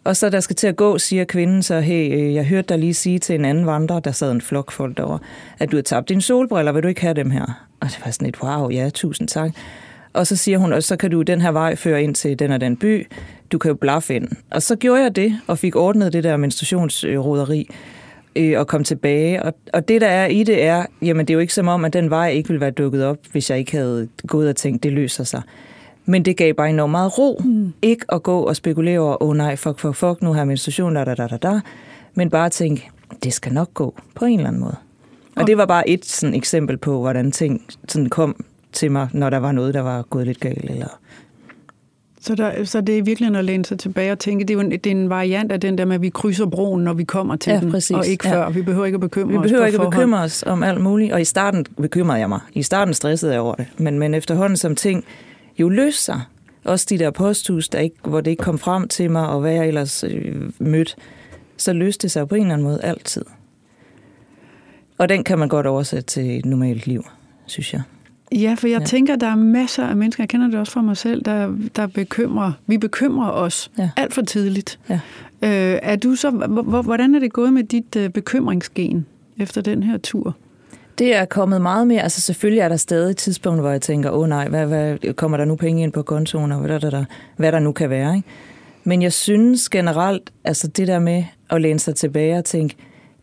[0.03, 2.79] Og så der skal til at gå, siger kvinden så, hey, øh, jeg hørte dig
[2.79, 5.19] lige sige til en anden vandrer, der sad en flok folk derovre,
[5.59, 7.67] at du har tabt dine solbriller, vil du ikke have dem her?
[7.79, 9.51] Og det var sådan et, wow, ja, tusind tak.
[10.13, 12.51] Og så siger hun, og så kan du den her vej føre ind til den
[12.51, 13.07] og den by.
[13.51, 14.27] Du kan jo blaffe ind.
[14.51, 17.69] Og så gjorde jeg det, og fik ordnet det der menstruationsroderi
[18.35, 19.43] øh, og kom tilbage.
[19.43, 21.85] Og, og det, der er i det, er, jamen det er jo ikke som om,
[21.85, 24.83] at den vej ikke ville være dukket op, hvis jeg ikke havde gået og tænkt,
[24.83, 25.41] det løser sig.
[26.05, 27.41] Men det gav bare enormt meget ro.
[27.45, 27.73] Mm.
[27.81, 30.47] Ikke at gå og spekulere over, åh oh, nej, fuck, fuck, fuck, nu har jeg
[30.47, 31.59] menstruation, da, da, da, da, da.
[32.13, 32.89] Men bare tænke,
[33.23, 34.75] det skal nok gå på en eller anden måde.
[35.35, 39.29] Og det var bare et sådan eksempel på, hvordan ting sådan kom til mig, når
[39.29, 40.69] der var noget, der var gået lidt galt.
[40.69, 40.87] Eller...
[42.21, 44.59] Så, der, så det er virkelig at læne sig tilbage og tænke, det er, jo
[44.59, 47.03] en, det er en variant af den der med, at vi krydser broen, når vi
[47.03, 47.95] kommer til ja, den, præcis.
[47.95, 48.41] og ikke før.
[48.41, 48.49] Ja.
[48.49, 50.81] Vi behøver ikke at bekymre vi os Vi behøver ikke at bekymre os om alt
[50.81, 52.39] muligt, og i starten bekymrede jeg mig.
[52.53, 55.03] I starten stressede jeg over det, men, men efterhånden som ting
[55.59, 56.21] jo løste sig,
[56.63, 59.51] også de der posthus, der ikke, hvor det ikke kom frem til mig, og hvad
[59.51, 60.95] jeg ellers øh, mødte,
[61.57, 63.25] så løste det sig på en eller anden måde altid.
[64.97, 67.05] Og den kan man godt oversætte til et normalt liv,
[67.45, 67.81] synes jeg.
[68.31, 68.85] Ja, for jeg ja.
[68.85, 71.87] tænker, der er masser af mennesker, jeg kender det også fra mig selv, der, der
[71.87, 73.89] bekymrer, vi bekymrer os ja.
[73.97, 74.79] alt for tidligt.
[74.89, 74.99] Ja.
[75.41, 76.29] Øh, er du så,
[76.83, 79.05] hvordan er det gået med dit øh, bekymringsgen
[79.37, 80.35] efter den her tur?
[80.97, 82.01] Det er kommet meget mere.
[82.01, 85.13] Altså selvfølgelig er der stadig et tidspunkt, hvor jeg tænker, åh oh, nej, hvad, hvad,
[85.13, 87.05] kommer der nu penge ind på kontoen, og hvad der, der,
[87.37, 88.15] hvad der nu kan være.
[88.15, 88.27] Ikke?
[88.83, 92.75] Men jeg synes generelt, altså det der med at læne sig tilbage og tænke,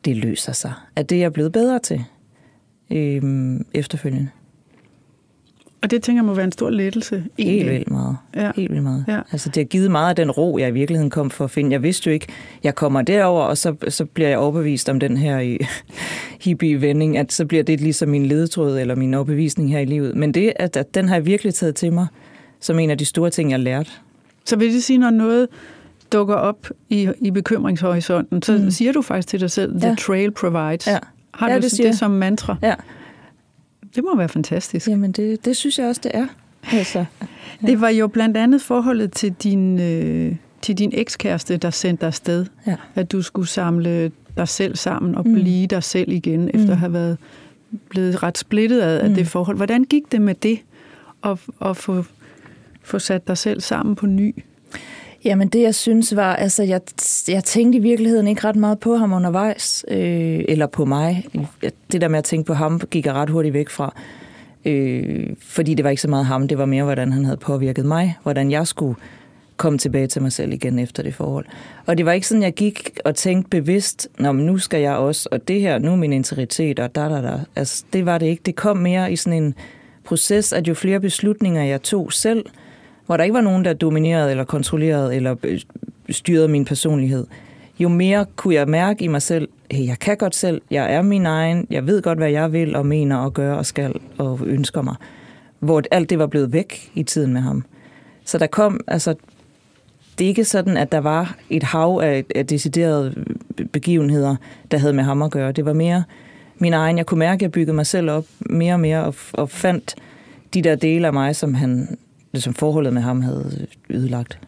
[0.04, 0.72] det løser sig.
[0.96, 2.04] At det er jeg blevet bedre til
[2.90, 4.28] øhm, efterfølgende.
[5.82, 7.24] Og det tænker jeg må være en stor lettelse.
[7.38, 7.56] Egentlig.
[7.56, 8.16] Helt vildt meget.
[8.36, 8.50] Ja.
[8.56, 9.04] Helt vildt meget.
[9.08, 9.20] Ja.
[9.32, 11.72] Altså, det har givet meget af den ro, jeg i virkeligheden kom for at finde.
[11.72, 12.26] Jeg vidste jo ikke,
[12.64, 15.58] jeg kommer derover og så, så bliver jeg overbevist om den her
[16.44, 20.16] hippie-vending, at så bliver det ligesom min ledetråd eller min overbevisning her i livet.
[20.16, 22.06] Men det, at, at den har jeg virkelig taget til mig,
[22.60, 24.00] som en af de store ting, jeg har lært.
[24.44, 25.48] Så vil det sige, når noget
[26.12, 28.70] dukker op i, i bekymringshorisonten, så mm.
[28.70, 29.94] siger du faktisk til dig selv, the ja.
[29.94, 30.86] trail provides.
[30.86, 30.98] Ja.
[31.34, 32.56] Har ja, du det, det som mantra?
[32.62, 32.74] Ja.
[33.94, 34.88] Det må være fantastisk.
[34.88, 36.26] Jamen, det, det synes jeg også, det er.
[36.72, 37.26] Altså, ja.
[37.66, 42.06] Det var jo blandt andet forholdet til din, øh, til din ekskæreste, der sendte dig
[42.06, 42.46] afsted.
[42.66, 42.76] Ja.
[42.94, 45.34] At du skulle samle dig selv sammen og mm.
[45.34, 46.50] blive dig selv igen, mm.
[46.54, 47.18] efter at have været
[47.90, 49.10] blevet ret splittet af, mm.
[49.10, 49.56] af det forhold.
[49.56, 50.58] Hvordan gik det med det,
[51.24, 52.04] at, at få,
[52.82, 54.34] få sat dig selv sammen på ny?
[55.24, 56.80] Jamen det, jeg synes var, altså jeg,
[57.28, 61.24] jeg tænkte i virkeligheden ikke ret meget på ham undervejs, øh, eller på mig.
[61.92, 63.94] Det der med at tænke på ham, gik jeg ret hurtigt væk fra.
[64.64, 67.84] Øh, fordi det var ikke så meget ham, det var mere, hvordan han havde påvirket
[67.84, 68.96] mig, hvordan jeg skulle
[69.56, 71.46] komme tilbage til mig selv igen efter det forhold.
[71.86, 74.96] Og det var ikke sådan, jeg gik og tænkte bevidst, Nå, men nu skal jeg
[74.96, 77.38] også, og det her, nu er min integritet, og da, da, da.
[77.56, 78.42] Altså, det var det ikke.
[78.46, 79.54] Det kom mere i sådan en
[80.04, 82.44] proces, at jo flere beslutninger jeg tog selv,
[83.08, 85.60] hvor der ikke var nogen, der dominerede eller kontrollerede eller øh,
[86.10, 87.26] styrede min personlighed,
[87.78, 91.02] jo mere kunne jeg mærke i mig selv, hey, jeg kan godt selv, jeg er
[91.02, 94.40] min egen, jeg ved godt, hvad jeg vil og mener og gør og skal og
[94.46, 94.94] ønsker mig.
[95.58, 97.64] Hvor alt det var blevet væk i tiden med ham.
[98.24, 99.14] Så der kom, altså,
[100.18, 103.24] det er ikke sådan, at der var et hav af, af deciderede
[103.72, 104.36] begivenheder,
[104.70, 105.52] der havde med ham at gøre.
[105.52, 106.04] Det var mere
[106.58, 106.98] min egen.
[106.98, 109.94] Jeg kunne mærke, at jeg byggede mig selv op mere og mere og, og fandt
[110.54, 111.98] de der dele af mig, som han
[112.34, 114.38] som forholdet med ham havde ødelagt.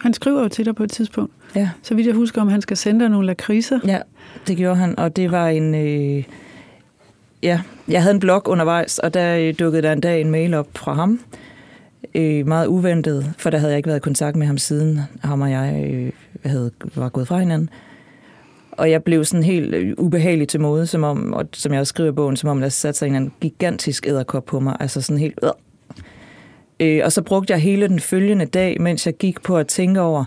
[0.00, 1.32] Han skriver jo til dig på et tidspunkt.
[1.56, 1.70] Ja.
[1.82, 3.78] Så vidt jeg husker, om han skal sende dig nogle lakridser.
[3.86, 3.98] Ja,
[4.46, 5.74] det gjorde han, og det var en...
[5.74, 6.24] Øh,
[7.42, 10.54] ja, jeg havde en blog undervejs, og der øh, dukkede der en dag en mail
[10.54, 11.20] op fra ham.
[12.14, 15.40] Øh, meget uventet, for der havde jeg ikke været i kontakt med ham siden ham
[15.40, 16.12] og jeg øh,
[16.44, 17.70] havde, var gået fra hinanden.
[18.72, 21.90] Og jeg blev sådan helt øh, ubehagelig til mode, som om, og som jeg også
[21.90, 24.76] skriver i bogen, som om der satte sig en gigantisk æderkop på mig.
[24.80, 25.38] Altså sådan helt...
[25.42, 25.50] Øh,
[26.80, 30.00] Øh, og så brugte jeg hele den følgende dag, mens jeg gik på at tænke
[30.00, 30.24] over,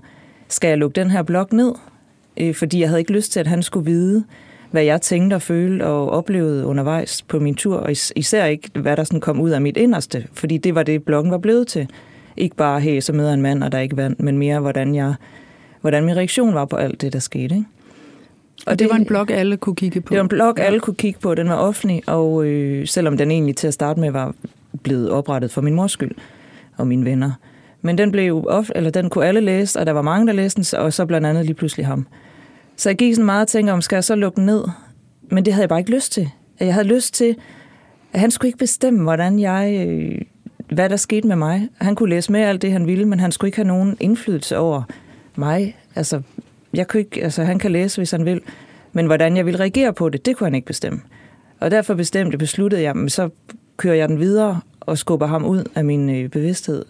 [0.47, 1.73] skal jeg lukke den her blog ned?
[2.37, 4.23] Øh, fordi jeg havde ikke lyst til, at han skulle vide,
[4.71, 8.97] hvad jeg tænkte og følte og oplevede undervejs på min tur, og især ikke, hvad
[8.97, 11.89] der sådan kom ud af mit inderste, fordi det var det, bloggen var blevet til.
[12.37, 14.95] Ikke bare, hey, så møder en mand, og der er ikke vand, men mere, hvordan,
[14.95, 15.13] jeg,
[15.81, 17.55] hvordan min reaktion var på alt det, der skete.
[17.55, 17.65] Ikke?
[18.65, 20.09] Og, og det, det var en blog, alle kunne kigge på?
[20.09, 21.35] Det var en blog, alle kunne kigge på.
[21.35, 24.33] Den var offentlig, og øh, selvom den egentlig til at starte med var
[24.83, 26.11] blevet oprettet for min mors skyld,
[26.77, 27.31] og mine venner.
[27.81, 30.63] Men den, blev ofte, eller den kunne alle læse, og der var mange, der læste
[30.63, 32.07] den, og så blandt andet lige pludselig ham.
[32.75, 34.63] Så jeg gik sådan meget og tænkte om, skal jeg så lukke den ned?
[35.21, 36.29] Men det havde jeg bare ikke lyst til.
[36.59, 37.35] Jeg havde lyst til,
[38.13, 40.21] at han skulle ikke bestemme, hvordan jeg, øh,
[40.69, 41.69] hvad der skete med mig.
[41.77, 44.57] Han kunne læse med alt det, han ville, men han skulle ikke have nogen indflydelse
[44.57, 44.83] over
[45.35, 45.77] mig.
[45.95, 46.21] Altså,
[46.73, 48.41] jeg kunne ikke, altså, han kan læse, hvis han vil,
[48.93, 51.01] men hvordan jeg ville reagere på det, det kunne han ikke bestemme.
[51.59, 53.29] Og derfor bestemte, besluttede jeg, så
[53.77, 56.85] kører jeg den videre, og skubber ham ud af min øh, bevidsthed.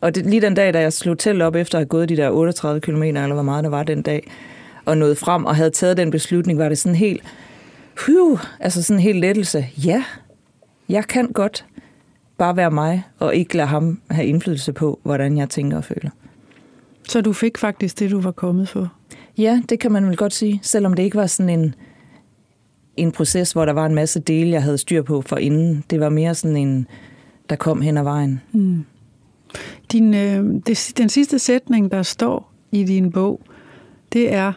[0.00, 2.16] Og det, lige den dag, da jeg slog til op efter at have gået de
[2.16, 4.30] der 38 km, eller hvor meget der var den dag,
[4.84, 7.22] og nåede frem og havde taget den beslutning, var det sådan helt,
[7.96, 9.66] phew, altså sådan en helt lettelse.
[9.84, 10.04] Ja,
[10.88, 11.64] jeg kan godt
[12.38, 16.10] bare være mig, og ikke lade ham have indflydelse på, hvordan jeg tænker og føler.
[17.08, 18.92] Så du fik faktisk det, du var kommet for?
[19.38, 21.74] Ja, det kan man vel godt sige, selvom det ikke var sådan en
[22.96, 25.84] en proces, hvor der var en masse dele, jeg havde styr på for inden.
[25.90, 26.86] Det var mere sådan en,
[27.50, 28.40] der kom hen ad vejen.
[28.52, 28.84] Mm.
[29.92, 33.40] Din, øh, det, den sidste sætning, der står i din bog,
[34.12, 34.52] det er,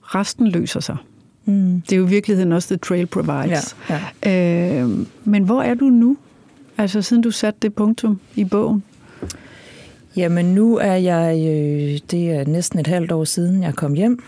[0.00, 0.96] resten løser sig.
[1.44, 1.80] Mm.
[1.80, 3.76] Det er jo i virkeligheden også The Trail Provides.
[3.90, 4.82] Ja, ja.
[4.82, 4.90] Øh,
[5.24, 6.16] men hvor er du nu?
[6.78, 8.82] Altså siden du satte det punktum i bogen?
[10.16, 14.22] Jamen nu er jeg, øh, det er næsten et halvt år siden, jeg kom hjem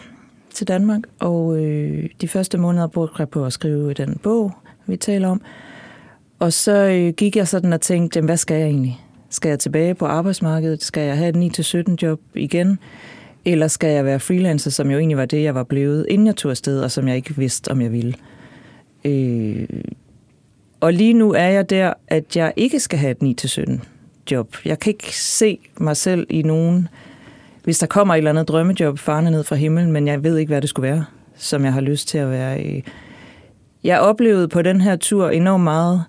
[0.54, 4.52] til Danmark, og øh, de første måneder brugte jeg på at skrive den bog,
[4.86, 5.40] vi taler om.
[6.38, 9.00] Og så øh, gik jeg sådan og tænkte, jamen, hvad skal jeg egentlig?
[9.30, 10.82] Skal jeg tilbage på arbejdsmarkedet?
[10.82, 12.78] Skal jeg have et 9-17 job igen?
[13.44, 16.36] Eller skal jeg være freelancer, som jo egentlig var det, jeg var blevet, inden jeg
[16.36, 18.14] tog afsted, og som jeg ikke vidste, om jeg ville?
[19.04, 19.68] Øh,
[20.80, 23.78] og lige nu er jeg der, at jeg ikke skal have et 9-17
[24.30, 24.56] job.
[24.64, 27.13] Jeg kan ikke se mig selv i nogen øh,
[27.64, 30.50] hvis der kommer et eller andet drømmejob farne ned fra himlen, men jeg ved ikke,
[30.50, 31.04] hvad det skulle være,
[31.36, 32.84] som jeg har lyst til at være i.
[33.84, 36.04] Jeg oplevede på den her tur enormt meget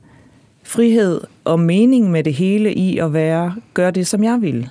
[0.64, 4.70] frihed og mening med det hele i at være, gøre det, som jeg vil,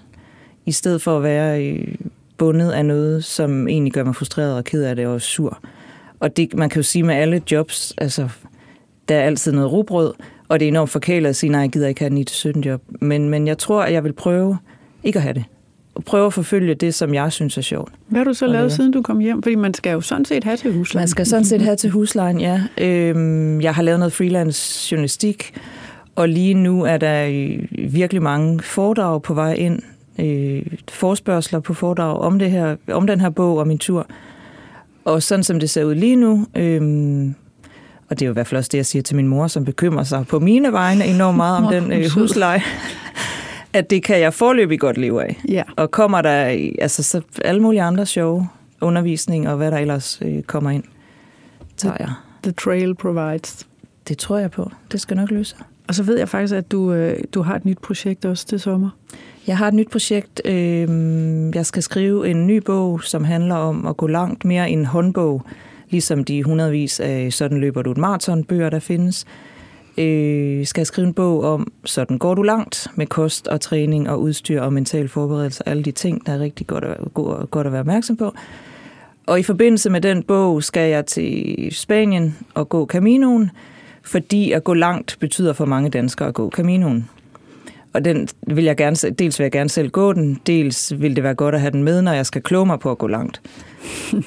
[0.67, 1.95] i stedet for at være øh,
[2.39, 5.59] bundet af noget, som egentlig gør mig frustreret og ked af det og sur.
[6.21, 8.29] Og det, man kan jo sige med alle jobs, altså,
[9.09, 10.13] der er altid noget rugbrød,
[10.49, 12.83] Og det er enormt forkælet at sige, nej, jeg gider ikke have en 9-17 job.
[13.01, 14.59] Men, men jeg tror, at jeg vil prøve
[15.05, 15.45] ikke at have det.
[16.07, 17.93] Prøve at forfølge det, som jeg synes er sjovt.
[18.09, 19.43] Hvad har du så lavet, siden du kom hjem?
[19.43, 21.03] Fordi man skal jo sådan set have til huslejen.
[21.03, 22.63] Man skal sådan set have til huslejen, ja.
[22.79, 25.55] Øhm, jeg har lavet noget freelance journalistik,
[26.17, 27.29] og lige nu er der
[27.91, 29.83] virkelig mange foredrag på vej ind.
[30.21, 34.07] Øh, forspørgseler på foredrag om, det her, om den her bog og min tur.
[35.05, 37.35] Og sådan som det ser ud lige nu, øhm,
[38.11, 39.65] og det er jo i hvert fald også det, jeg siger til min mor, som
[39.65, 42.63] bekymrer sig på mine vegne enormt meget om den øh, husleje,
[43.75, 45.41] at det kan jeg forløbig godt leve af.
[45.49, 45.63] Ja.
[45.77, 48.49] Og kommer der altså, så alle mulige andre sjove
[48.81, 50.85] undervisning og hvad der ellers øh, kommer ind,
[51.77, 52.13] tager jeg.
[52.43, 53.67] The trail provides.
[54.09, 54.71] Det tror jeg på.
[54.93, 55.57] Det skal nok løse
[55.89, 58.61] Og så ved jeg faktisk, at du, øh, du har et nyt projekt også til
[58.61, 58.91] sommer.
[59.47, 60.43] Jeg har et nyt projekt.
[60.45, 60.89] Øh,
[61.55, 65.43] jeg skal skrive en ny bog, som handler om at gå langt mere en håndbog,
[65.91, 69.25] ligesom de hundredvis af Sådan løber du et maratonbøger, der findes.
[69.99, 74.21] Øh, skal skrive en bog om, sådan går du langt med kost og træning og
[74.21, 76.97] udstyr og mental forberedelse, alle de ting, der er rigtig godt at,
[77.51, 78.35] godt at være opmærksom på.
[79.27, 83.51] Og i forbindelse med den bog skal jeg til Spanien og gå Caminoen,
[84.03, 87.09] fordi at gå langt betyder for mange danskere at gå Caminoen.
[87.93, 91.25] Og den vil jeg gerne, dels vil jeg gerne selv gå den, dels vil det
[91.25, 93.41] være godt at have den med, når jeg skal kloge mig på at gå langt.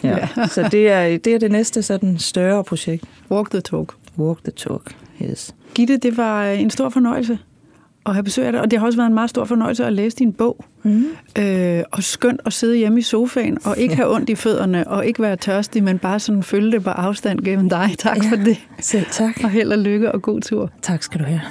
[0.03, 0.09] Ja.
[0.37, 0.47] ja.
[0.47, 3.03] Så det er, det er det næste sådan større projekt.
[3.31, 3.93] Walk the talk.
[4.17, 5.55] Walk the talk, yes.
[5.75, 7.39] Gitte, det var en stor fornøjelse
[8.05, 9.93] at have besøg af dig, og det har også været en meget stor fornøjelse at
[9.93, 10.65] læse din bog.
[10.83, 11.05] Mm.
[11.39, 15.05] Øh, og skønt at sidde hjemme i sofaen, og ikke have ondt i fødderne, og
[15.05, 17.95] ikke være tørstig, men bare sådan følge det på afstand gennem dig.
[17.99, 18.57] Tak ja, for det.
[18.79, 19.39] Selv tak.
[19.43, 20.71] Og held og lykke og god tur.
[20.81, 21.41] Tak skal du have.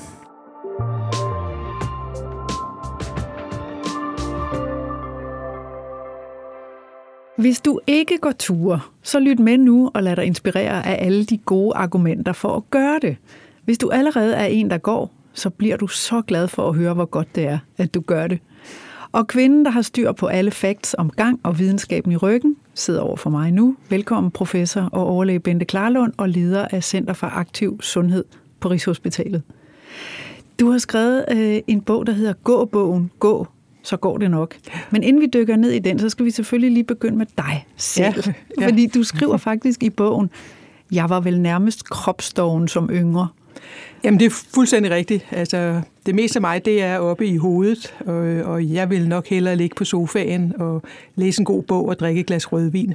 [7.36, 11.24] Hvis du ikke går ture, så lyt med nu og lad dig inspirere af alle
[11.24, 13.16] de gode argumenter for at gøre det.
[13.66, 16.94] Hvis du allerede er en, der går, så bliver du så glad for at høre,
[16.94, 18.38] hvor godt det er, at du gør det.
[19.12, 23.00] Og kvinden, der har styr på alle facts om gang og videnskaben i ryggen, sidder
[23.00, 23.76] over for mig nu.
[23.90, 28.24] Velkommen professor og overlæge Bente Klarlund og leder af Center for Aktiv Sundhed
[28.60, 29.42] på Rigshospitalet.
[30.60, 33.46] Du har skrevet øh, en bog, der hedder Gå-bogen, Gå,
[33.82, 34.56] så går det nok.
[34.90, 37.66] Men inden vi dykker ned i den, så skal vi selvfølgelig lige begynde med dig
[37.76, 38.22] selv.
[38.26, 38.66] Ja, ja.
[38.68, 40.30] Fordi du skriver faktisk i bogen,
[40.92, 43.28] jeg var vel nærmest kropsdoven som yngre.
[44.04, 45.26] Jamen, det er fuldstændig rigtigt.
[45.30, 48.16] Altså, det meste af mig, det er oppe i hovedet, og,
[48.52, 50.82] og jeg vil nok hellere ligge på sofaen og
[51.14, 52.94] læse en god bog og drikke et glas rødvin.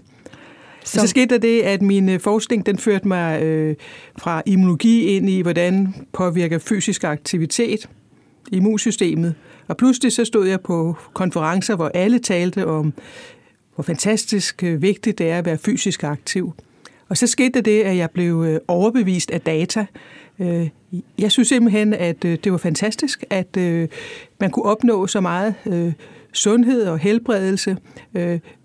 [0.83, 3.75] Så, så skete der det, at min øh, forskning den førte mig øh,
[4.17, 7.89] fra immunologi ind i, hvordan påvirker fysisk aktivitet
[8.51, 9.35] immunsystemet.
[9.67, 12.93] Og pludselig så stod jeg på konferencer, hvor alle talte om,
[13.75, 16.53] hvor fantastisk øh, vigtigt det er at være fysisk aktiv.
[17.09, 19.85] Og så skete der det, at jeg blev øh, overbevist af data.
[20.41, 20.69] Øh,
[21.19, 23.57] jeg synes simpelthen, at det var fantastisk, at
[24.39, 25.55] man kunne opnå så meget
[26.33, 27.77] sundhed og helbredelse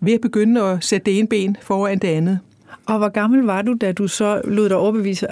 [0.00, 2.38] ved at begynde at sætte det ene ben foran det andet.
[2.86, 5.26] Og hvor gammel var du, da du så lod dig overbevise,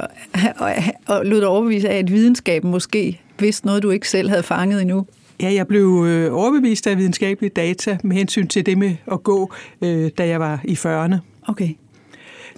[1.07, 4.83] og lod dig overbevise af, at videnskaben måske vidste noget, du ikke selv havde fanget
[4.83, 5.07] endnu?
[5.41, 9.53] Ja, jeg blev øh, overbevist af videnskabelige data med hensyn til det med at gå,
[9.83, 11.17] øh, da jeg var i 40'erne.
[11.49, 11.69] Okay.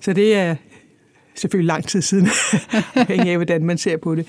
[0.00, 0.56] Så det er
[1.36, 2.28] selvfølgelig lang tid siden,
[2.94, 4.26] afhængig af, hvordan man ser på det.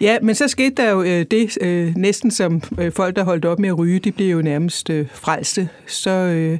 [0.00, 3.44] Ja, men så skete der jo øh, det, øh, næsten som øh, folk, der holdt
[3.44, 5.68] op med at ryge, de blev jo nærmest øh, frelste.
[5.86, 6.58] Så øh,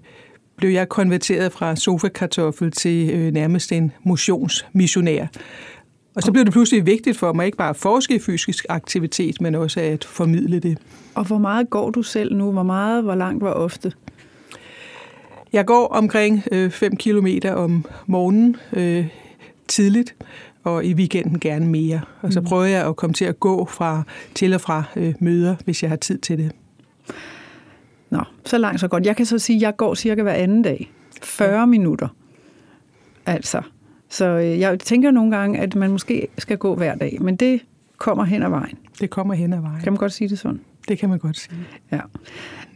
[0.57, 5.27] blev jeg konverteret fra sofakartoffel til øh, nærmest en motionsmissionær.
[6.15, 9.41] Og så blev det pludselig vigtigt for mig ikke bare at forske i fysisk aktivitet,
[9.41, 10.79] men også at formidle det.
[11.15, 12.53] Og hvor meget går du selv nu?
[12.53, 13.93] Hvor meget, hvor langt, hvor ofte?
[15.53, 19.07] Jeg går omkring 5 øh, km om morgenen øh,
[19.69, 20.17] tidligt,
[20.65, 22.01] og i weekenden gerne mere.
[22.23, 22.47] Og så mm.
[22.47, 24.03] prøver jeg at komme til at gå fra
[24.35, 26.53] til og fra øh, møder, hvis jeg har tid til det.
[28.11, 29.07] Nå, så langt så godt.
[29.07, 30.93] Jeg kan så sige, at jeg går cirka hver anden dag.
[31.23, 31.67] 40 ja.
[31.67, 32.09] minutter.
[33.27, 33.63] Altså.
[34.09, 37.61] Så øh, jeg tænker nogle gange, at man måske skal gå hver dag, men det
[37.97, 38.79] kommer hen ad vejen.
[39.01, 39.81] Det kommer hen ad vejen.
[39.83, 40.61] Kan man godt sige det sådan?
[40.89, 41.57] Det kan man godt sige.
[41.93, 42.01] Ja.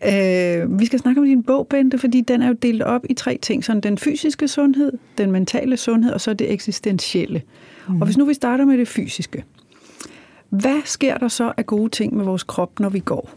[0.05, 3.15] Øh, vi skal snakke om din bog, Bente, fordi den er jo delt op i
[3.15, 3.65] tre ting.
[3.65, 7.43] Sådan den fysiske sundhed, den mentale sundhed, og så det eksistentielle.
[7.89, 8.01] Mm.
[8.01, 9.45] Og hvis nu vi starter med det fysiske.
[10.49, 13.31] Hvad sker der så af gode ting med vores krop, når vi går?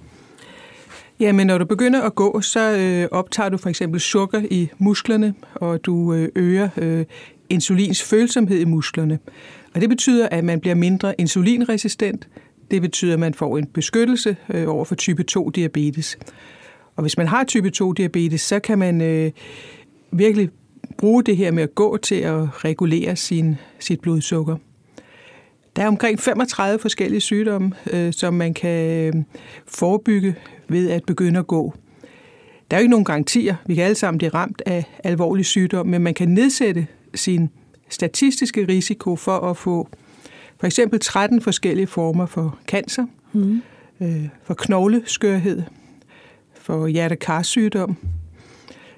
[1.19, 5.33] Jamen, når du begynder at gå, så øh, optager du for eksempel sukker i musklerne,
[5.55, 7.05] og du øh, øger øh,
[7.49, 9.19] insulins følsomhed i musklerne.
[9.75, 12.27] Og det betyder, at man bliver mindre insulinresistent.
[12.71, 16.17] Det betyder, at man får en beskyttelse øh, over for type 2 diabetes.
[16.95, 19.31] Og hvis man har type 2 diabetes, så kan man øh,
[20.11, 20.49] virkelig
[20.97, 24.57] bruge det her med at gå til at regulere sin, sit blodsukker.
[25.75, 29.23] Der er omkring 35 forskellige sygdomme, øh, som man kan øh,
[29.67, 30.35] forebygge
[30.69, 31.73] ved at begynde at gå.
[32.71, 33.55] Der er jo ikke nogen garantier.
[33.65, 37.49] Vi kan alle sammen blive ramt af alvorlig sygdom, men man kan nedsætte sin
[37.89, 39.87] statistiske risiko for at få
[40.63, 43.61] for eksempel 13 forskellige former for cancer, mm.
[44.01, 45.61] øh, for knogleskørhed,
[46.53, 47.97] for hjertekarsygdom.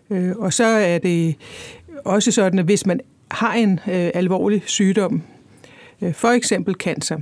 [0.09, 1.35] Øh, og så er det
[2.05, 2.99] også sådan, at hvis man
[3.31, 5.21] har en øh, alvorlig sygdom,
[6.01, 7.17] øh, for eksempel cancer,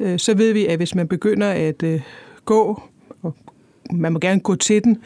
[0.00, 2.00] øh, så ved vi, at hvis man begynder at øh,
[2.44, 2.82] gå,
[3.22, 3.36] og
[3.90, 5.02] man må gerne gå til den,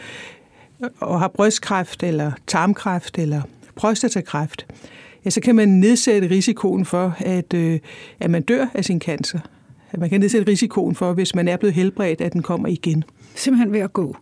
[1.01, 3.43] og har brystkræft eller tarmkræft eller
[3.74, 4.66] prostatakræft,
[5.27, 7.79] ja, så kan man nedsætte risikoen for, at, øh,
[8.20, 9.39] at man dør af sin cancer.
[9.91, 13.05] At man kan nedsætte risikoen for, hvis man er blevet helbredt, at den kommer igen.
[13.35, 14.16] Simpelthen ved at gå?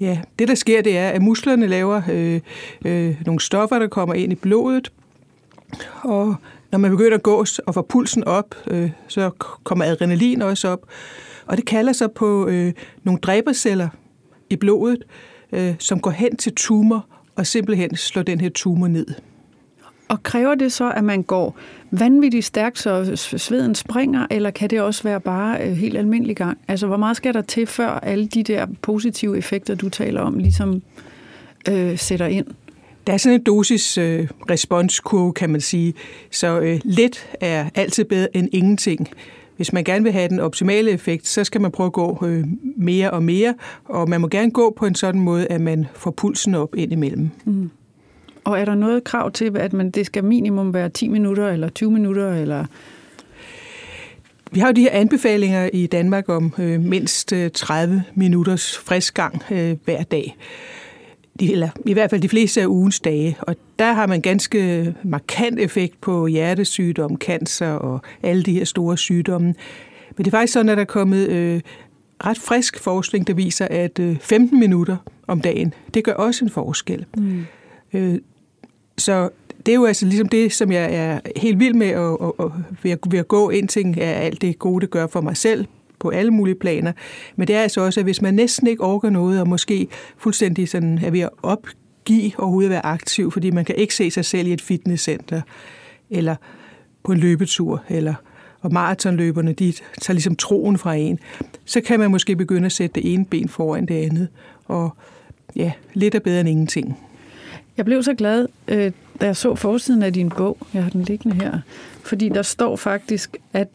[0.00, 2.40] Ja, det der sker, det er, at musklerne laver øh,
[2.84, 4.92] øh, nogle stoffer, der kommer ind i blodet,
[6.02, 6.34] og
[6.72, 9.30] når man begynder at gå og få pulsen op, øh, så
[9.64, 10.86] kommer adrenalin også op,
[11.46, 13.88] og det kalder sig på øh, nogle dræberceller
[14.50, 15.04] i blodet,
[15.52, 19.06] øh, som går hen til tumor og simpelthen slår den her tumor ned.
[20.08, 21.56] Og kræver det så, at man går
[21.90, 26.58] vanvittigt stærkt, så sveden springer, eller kan det også være bare øh, helt almindelig gang?
[26.68, 30.38] Altså, hvor meget skal der til, før alle de der positive effekter, du taler om,
[30.38, 30.82] ligesom
[31.70, 32.46] øh, sætter ind?
[33.06, 35.94] Der er sådan en dosis-responskurve, øh, kan man sige.
[36.30, 39.08] Så øh, lidt er altid bedre end ingenting.
[39.56, 42.44] Hvis man gerne vil have den optimale effekt, så skal man prøve at gå øh,
[42.76, 46.10] mere og mere, og man må gerne gå på en sådan måde, at man får
[46.10, 47.30] pulsen op ind imellem.
[47.44, 47.70] Mm.
[48.44, 51.68] Og er der noget krav til, at man, det skal minimum være 10 minutter eller
[51.68, 52.34] 20 minutter?
[52.34, 52.64] Eller?
[54.52, 59.14] Vi har jo de her anbefalinger i Danmark om øh, mindst 30 øh, minutters frisk
[59.14, 60.36] gang øh, hver dag.
[61.40, 63.36] De, eller i hvert fald de fleste af ugens dage.
[63.40, 68.98] Og der har man ganske markant effekt på hjertesygdom, cancer og alle de her store
[68.98, 69.54] sygdomme.
[70.16, 71.60] Men det er faktisk sådan, at der er kommet øh,
[72.26, 76.50] ret frisk forskning, der viser, at øh, 15 minutter om dagen, det gør også en
[76.50, 77.06] forskel.
[77.16, 77.46] Mm.
[77.92, 78.18] Øh,
[78.98, 79.28] så
[79.66, 82.52] det er jo altså ligesom det, som jeg er helt vild med og, og, og
[82.82, 83.50] ved, at, ved at gå.
[83.50, 85.66] En ting er alt det gode, det gør for mig selv
[85.98, 86.92] på alle mulige planer.
[87.36, 90.68] Men det er altså også, at hvis man næsten ikke orker noget, og måske fuldstændig
[90.68, 94.24] sådan er ved at opgive overhovedet at være aktiv, fordi man kan ikke se sig
[94.24, 95.40] selv i et fitnesscenter,
[96.10, 96.36] eller
[97.04, 98.14] på en løbetur, eller
[98.60, 101.18] og maratonløberne, de tager ligesom troen fra en,
[101.64, 104.28] så kan man måske begynde at sætte det ene ben foran det andet.
[104.64, 104.96] Og
[105.56, 106.98] ja, lidt er bedre end ingenting.
[107.76, 110.58] Jeg blev så glad, øh, da jeg så forsiden af din bog.
[110.74, 111.58] Jeg har den liggende her.
[112.02, 113.68] Fordi der står faktisk at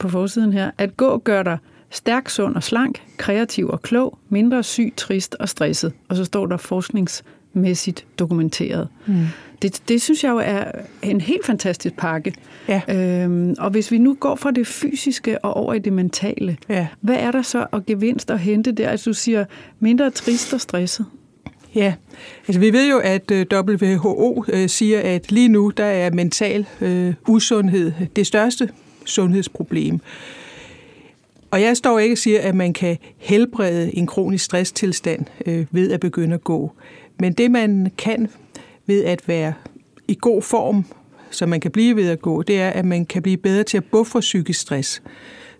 [0.00, 1.58] på forsiden her, at gå gør dig
[1.90, 5.92] stærk, sund og slank, kreativ og klog, mindre syg, trist og stresset.
[6.08, 8.88] Og så står der forskningsmæssigt dokumenteret.
[9.06, 9.24] Mm.
[9.62, 10.64] Det, det synes jeg jo er
[11.02, 12.34] en helt fantastisk pakke.
[12.68, 12.82] Ja.
[12.88, 16.86] Øhm, og hvis vi nu går fra det fysiske og over i det mentale, ja.
[17.00, 18.88] hvad er der så at gevinst at hente der?
[18.88, 19.44] Altså du siger
[19.80, 21.06] mindre trist og stresset.
[21.74, 21.94] Ja,
[22.48, 26.66] altså vi ved jo, at øh, WHO øh, siger, at lige nu der er mental
[26.80, 28.68] øh, usundhed det største
[29.04, 30.00] sundhedsproblem.
[31.50, 35.92] Og jeg står ikke og siger, at man kan helbrede en kronisk stresstilstand øh, ved
[35.92, 36.72] at begynde at gå.
[37.20, 38.28] Men det man kan
[38.86, 39.52] ved at være
[40.08, 40.84] i god form,
[41.30, 43.76] så man kan blive ved at gå, det er, at man kan blive bedre til
[43.76, 45.02] at buffre psykisk stress.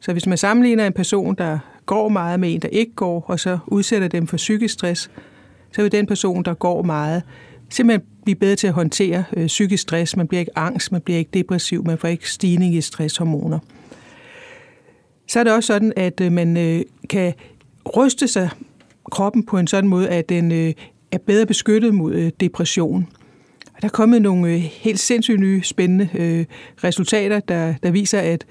[0.01, 3.41] Så hvis man sammenligner en person, der går meget med en, der ikke går, og
[3.41, 5.11] så udsætter dem for psykisk stress,
[5.73, 7.23] så vil den person, der går meget,
[7.69, 10.17] simpelthen blive bedre til at håndtere øh, psykisk stress.
[10.17, 13.59] Man bliver ikke angst, man bliver ikke depressiv, man får ikke stigning i stresshormoner.
[15.29, 17.35] Så er det også sådan, at øh, man øh, kan
[17.97, 18.51] ryste sig
[19.13, 20.73] kroppen på en sådan måde, at den øh,
[21.13, 23.09] er bedre beskyttet mod øh, depression.
[23.81, 26.45] Der er kommet nogle øh, helt sindssygt nye, spændende øh,
[26.85, 28.47] resultater, der, der viser, at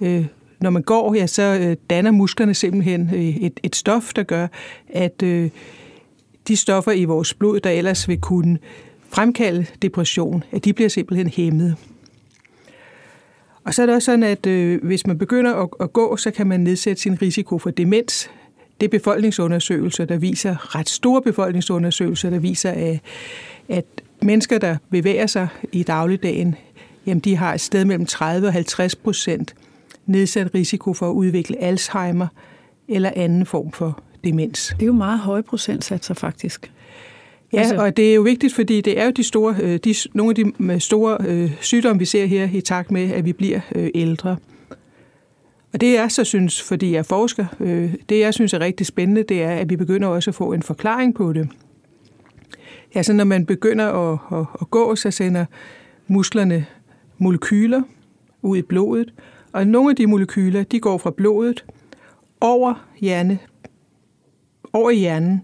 [0.00, 0.26] øh,
[0.60, 4.46] når man går, ja, så øh, danner musklerne simpelthen øh, et, et stof, der gør,
[4.88, 5.50] at øh,
[6.48, 8.58] de stoffer i vores blod, der ellers vil kunne
[9.10, 11.76] fremkalde depression, at de bliver simpelthen hæmmet.
[13.64, 16.30] Og så er det også sådan, at øh, hvis man begynder at, at gå, så
[16.30, 18.30] kan man nedsætte sin risiko for demens.
[18.80, 23.00] Det er befolkningsundersøgelser, der viser, ret store befolkningsundersøgelser, der viser, at,
[23.68, 23.84] at
[24.22, 26.54] mennesker, der bevæger sig i dagligdagen,
[27.06, 29.54] jamen de har et sted mellem 30 og 50 procent
[30.06, 32.26] nedsat risiko for at udvikle Alzheimer
[32.88, 34.74] eller anden form for demens.
[34.76, 36.72] Det er jo meget høje procentsatser faktisk.
[37.52, 37.76] Ja, altså.
[37.76, 40.34] og det er jo vigtigt, fordi det er jo de store, øh, de, nogle af
[40.34, 44.36] de store øh, sygdomme, vi ser her i takt med, at vi bliver øh, ældre.
[45.72, 49.22] Og det jeg så synes, fordi jeg forsker, øh, det jeg synes er rigtig spændende,
[49.22, 51.48] det er, at vi begynder også at få en forklaring på det.
[52.94, 55.44] Altså når man begynder at, at, at gå, så sender
[56.08, 56.66] musklerne
[57.18, 57.82] molekyler
[58.42, 59.12] ud i blodet,
[59.52, 61.64] Og nogle af de molekyler, de går fra blodet
[62.40, 63.38] over, hjerne,
[64.76, 65.42] over hjernen,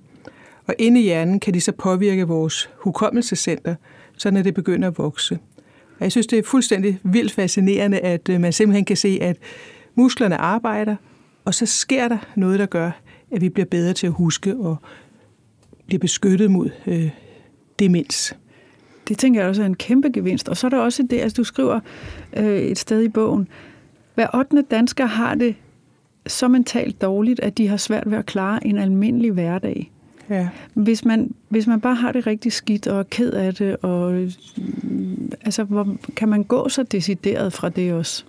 [0.67, 3.75] og inde i hjernen kan de så påvirke vores hukommelsescenter,
[4.17, 5.39] så når det begynder at vokse.
[5.99, 9.37] Og jeg synes, det er fuldstændig vildt fascinerende, at øh, man simpelthen kan se, at
[9.95, 10.97] musklerne arbejder,
[11.45, 12.91] og så sker der noget, der gør,
[13.31, 14.77] at vi bliver bedre til at huske og
[15.87, 17.11] bliver beskyttet mod øh,
[17.79, 18.37] demens.
[19.09, 20.49] Det tænker jeg også er en kæmpe gevinst.
[20.49, 21.81] Og så er der også det, altså du skriver
[22.37, 23.49] øh, et sted i bogen,
[24.15, 24.63] hver 8.
[24.71, 25.55] dansker har det
[26.27, 29.91] så mentalt dårligt, at de har svært ved at klare en almindelig hverdag.
[30.31, 30.49] Ja.
[30.75, 34.13] Hvis, man, hvis man bare har det rigtig skidt og er ked af det, og,
[34.13, 38.25] mm, altså, hvor, kan man gå så decideret fra det også?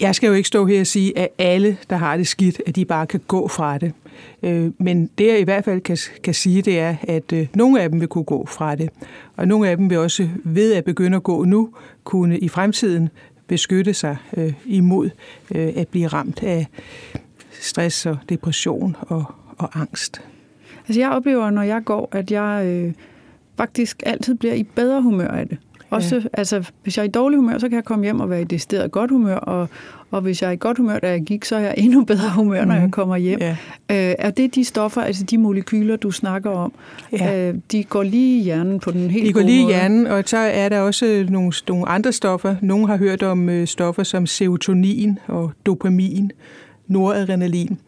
[0.00, 2.76] Jeg skal jo ikke stå her og sige, at alle, der har det skidt, at
[2.76, 3.92] de bare kan gå fra det.
[4.42, 7.82] Øh, men det jeg i hvert fald kan, kan sige, det er, at øh, nogle
[7.82, 8.90] af dem vil kunne gå fra det.
[9.36, 11.70] Og nogle af dem vil også ved at begynde at gå nu,
[12.04, 13.08] kunne i fremtiden
[13.46, 15.10] beskytte sig øh, imod
[15.54, 16.66] øh, at blive ramt af
[17.60, 19.24] stress og depression og,
[19.58, 20.22] og angst.
[20.88, 22.92] Altså jeg oplever, når jeg går, at jeg øh,
[23.56, 25.58] faktisk altid bliver i bedre humør af det.
[25.90, 26.20] Også, ja.
[26.32, 28.44] altså, hvis jeg er i dårlig humør, så kan jeg komme hjem og være i
[28.44, 29.68] decideret godt humør, og,
[30.10, 32.30] og hvis jeg er i godt humør, da jeg gik, så er jeg endnu bedre
[32.34, 32.70] humør, når mm.
[32.70, 32.90] jeg mhm.
[32.90, 33.40] kommer hjem.
[33.40, 33.56] Ja.
[33.90, 36.72] Øh, er det de stoffer, altså de molekyler, du snakker om,
[37.12, 37.48] ja.
[37.48, 40.22] øh, de går lige i hjernen på den helt De går lige i hjernen, og
[40.26, 42.56] så er der også nogle, nogle andre stoffer.
[42.62, 46.30] Nogle har hørt om øh, stoffer som serotonin og dopamin,
[46.88, 47.78] noradrenalin.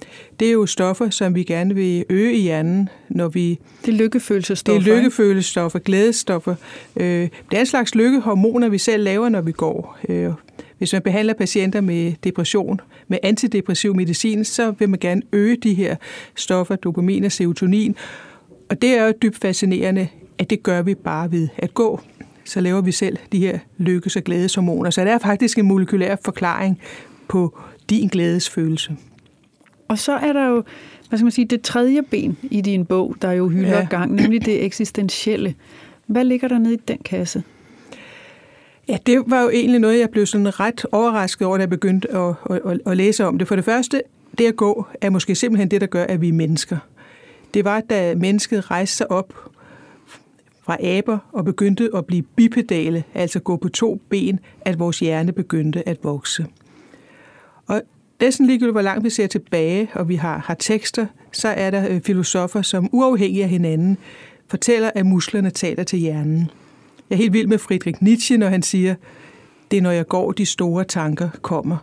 [0.41, 3.59] Det er jo stoffer, som vi gerne vil øge i hjernen, når vi...
[3.85, 4.83] Det er lykkefølelsestoffer.
[4.83, 6.55] Det er lykkefølelsestoffer, glædestoffer.
[6.97, 9.99] Øh, det er en slags lykkehormoner, vi selv laver, når vi går.
[10.09, 10.33] Øh,
[10.79, 15.75] hvis man behandler patienter med depression, med antidepressiv medicin, så vil man gerne øge de
[15.75, 15.97] her
[16.35, 17.97] stoffer, dopamin og serotonin.
[18.71, 22.01] Og det er jo dybt fascinerende, at det gør vi bare ved at gå.
[22.45, 24.91] Så laver vi selv de her lykkes- og glædeshormoner.
[24.91, 26.81] Så der er faktisk en molekylær forklaring
[27.29, 27.59] på
[27.91, 28.97] din glædesfølelse.
[29.89, 30.65] Og så er der jo,
[31.09, 33.87] hvad skal man sige, det tredje ben i din bog, der jo hylder ja.
[33.91, 35.55] gang, nemlig det eksistentielle.
[36.07, 37.43] Hvad ligger der nede i den kasse?
[38.89, 42.15] Ja, det var jo egentlig noget, jeg blev sådan ret overrasket over, da jeg begyndte
[42.15, 43.49] at, at, at læse om det.
[43.49, 44.03] For det første,
[44.39, 46.79] det at gå er måske simpelthen det, der gør, at vi er mennesker.
[47.55, 49.35] Det var, da mennesket rejste sig op
[50.63, 55.33] fra aber og begyndte at blive bipedale, altså gå på to ben, at vores hjerne
[55.33, 56.47] begyndte at vokse.
[57.67, 57.83] Og
[58.21, 61.89] næsten ligegyldigt, hvor langt vi ser tilbage, og vi har, har tekster, så er der
[61.89, 63.99] øh, filosofer, som uafhængig af hinanden
[64.49, 66.51] fortæller, at musklerne taler til hjernen.
[67.11, 68.95] Jeg er helt vild med Friedrich Nietzsche, når han siger,
[69.71, 71.77] det er når jeg går, de store tanker kommer.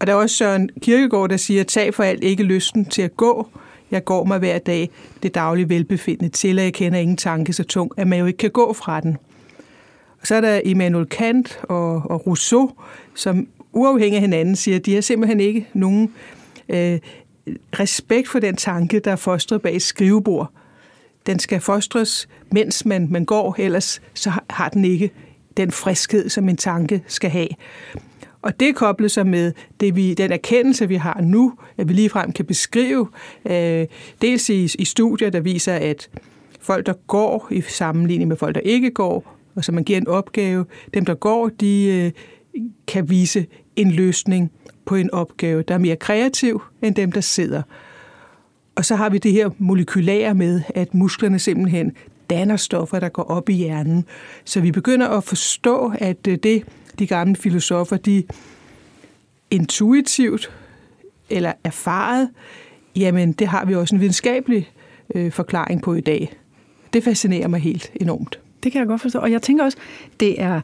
[0.00, 3.16] Og der er også Søren Kirkegaard, der siger, tag for alt ikke lysten til at
[3.16, 3.46] gå.
[3.90, 4.90] Jeg går mig hver dag
[5.22, 8.36] det daglige velbefindende til, at jeg kender ingen tanke så tung, at man jo ikke
[8.36, 9.16] kan gå fra den.
[10.20, 12.70] Og så er der Immanuel Kant og, og Rousseau,
[13.14, 16.12] som uafhængig af hinanden siger, at de har simpelthen ikke nogen
[16.68, 16.98] øh,
[17.80, 20.50] respekt for den tanke, der er fostret bag et skrivebord.
[21.26, 25.10] Den skal fostres, mens man, man går, ellers så har den ikke
[25.56, 27.48] den friskhed, som en tanke skal have.
[28.42, 32.32] Og det koblet sig med det vi, den erkendelse, vi har nu, at vi ligefrem
[32.32, 33.08] kan beskrive,
[33.44, 33.86] øh,
[34.22, 36.10] dels i, i studier, der viser, at
[36.60, 40.08] folk, der går i sammenligning med folk, der ikke går, og så man giver en
[40.08, 40.64] opgave,
[40.94, 42.12] dem, der går, de
[42.54, 43.46] øh, kan vise
[43.76, 44.52] en løsning
[44.84, 47.62] på en opgave, der er mere kreativ end dem, der sidder.
[48.74, 51.92] Og så har vi det her molekylære med, at musklerne simpelthen
[52.30, 54.04] danner stoffer, der går op i hjernen.
[54.44, 56.62] Så vi begynder at forstå, at øh, det,
[56.98, 58.24] de gamle filosofer, de
[59.50, 60.52] intuitivt
[61.30, 62.30] eller erfaret,
[62.96, 64.70] jamen det har vi også en videnskabelig
[65.14, 66.32] øh, forklaring på i dag.
[66.92, 68.38] Det fascinerer mig helt enormt.
[68.62, 69.18] Det kan jeg godt forstå.
[69.18, 69.78] Og jeg tænker også,
[70.20, 70.60] det er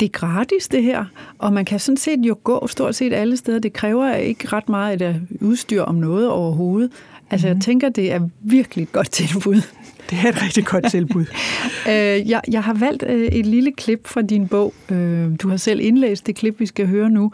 [0.00, 1.04] det er gratis, det her,
[1.38, 3.58] og man kan sådan set jo gå stort set alle steder.
[3.58, 6.92] Det kræver ikke ret meget at udstyr om noget overhovedet.
[7.30, 7.48] Altså, mm.
[7.48, 7.60] jeg mhm.
[7.60, 9.62] tænker, det er virkelig et godt tilbud.
[10.10, 11.24] Det er et rigtig godt tilbud.
[11.90, 14.74] øh, jeg, jeg har valgt øh, et lille klip fra din bog.
[14.90, 17.32] Øh, du har selv indlæst det klip, vi skal høre nu.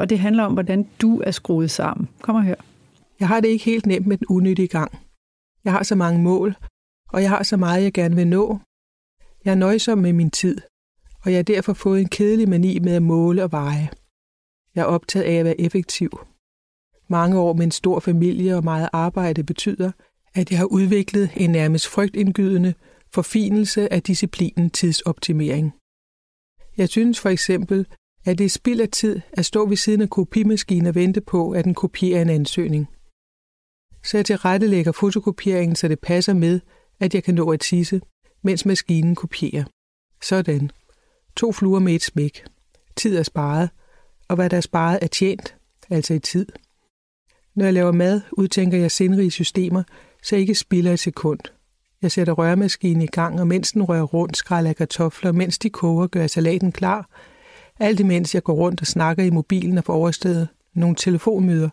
[0.00, 2.08] Og det handler om, hvordan du er skruet sammen.
[2.20, 2.54] Kom og hør.
[3.20, 4.98] Jeg har det ikke helt nemt med den unødige gang.
[5.64, 6.54] Jeg har så mange mål,
[7.08, 8.58] og jeg har så meget, jeg gerne vil nå.
[9.44, 10.56] Jeg er nøjsom med min tid
[11.24, 13.88] og jeg har derfor fået en kedelig mani med at måle og veje.
[14.74, 16.10] Jeg er optaget af at være effektiv.
[17.08, 19.92] Mange år med en stor familie og meget arbejde betyder,
[20.34, 22.74] at jeg har udviklet en nærmest frygtindgydende
[23.14, 25.72] forfinelse af disciplinen tidsoptimering.
[26.76, 27.86] Jeg synes for eksempel,
[28.24, 31.50] at det er spild af tid at stå ved siden af kopimaskinen og vente på,
[31.50, 32.86] at den kopierer en ansøgning.
[34.04, 36.60] Så jeg tilrettelægger fotokopieringen, så det passer med,
[37.00, 38.00] at jeg kan nå at tisse,
[38.42, 39.64] mens maskinen kopierer.
[40.22, 40.70] Sådan.
[41.36, 42.44] To fluer med et smæk.
[42.96, 43.70] tid er sparet,
[44.28, 45.56] og hvad der er sparet er tjent,
[45.90, 46.46] altså i tid.
[47.54, 49.82] Når jeg laver mad, udtænker jeg sindrige systemer,
[50.22, 51.40] så jeg ikke spilder et sekund.
[52.02, 55.70] Jeg sætter rørmaskinen i gang, og mens den rører rundt, skræller jeg kartofler, mens de
[55.70, 57.10] koger, gør jeg salaten klar.
[57.80, 61.70] Alt imens jeg går rundt og snakker i mobilen og får overstedet nogle telefonmøder,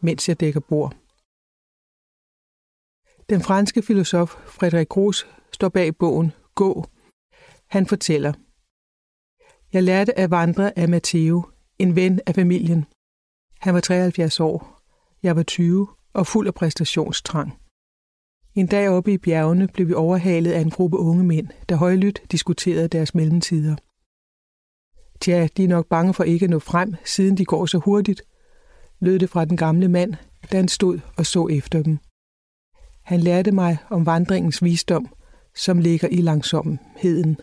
[0.00, 0.96] mens jeg dækker bord.
[3.30, 6.86] Den franske filosof Frederik Gros står bag bogen Gå.
[7.66, 8.32] Han fortæller,
[9.74, 11.42] jeg lærte at vandre af Matteo,
[11.78, 12.84] en ven af familien.
[13.60, 14.82] Han var 73 år.
[15.22, 17.58] Jeg var 20 og fuld af præstationstrang.
[18.54, 22.22] En dag oppe i bjergene blev vi overhalet af en gruppe unge mænd, der højlydt
[22.30, 23.76] diskuterede deres mellemtider.
[25.20, 28.22] Tja, de er nok bange for ikke at nå frem, siden de går så hurtigt,
[29.00, 30.14] lød det fra den gamle mand,
[30.52, 31.98] da han stod og så efter dem.
[33.02, 35.08] Han lærte mig om vandringens visdom,
[35.54, 37.36] som ligger i langsomheden.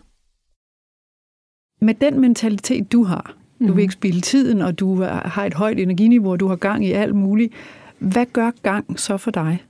[1.84, 3.80] Med den mentalitet, du har, du vil mhm.
[3.80, 7.16] ikke spille tiden, og du har et højt energiniveau, og du har gang i alt
[7.16, 7.54] muligt.
[8.00, 9.64] Hvad gør gang så for dig?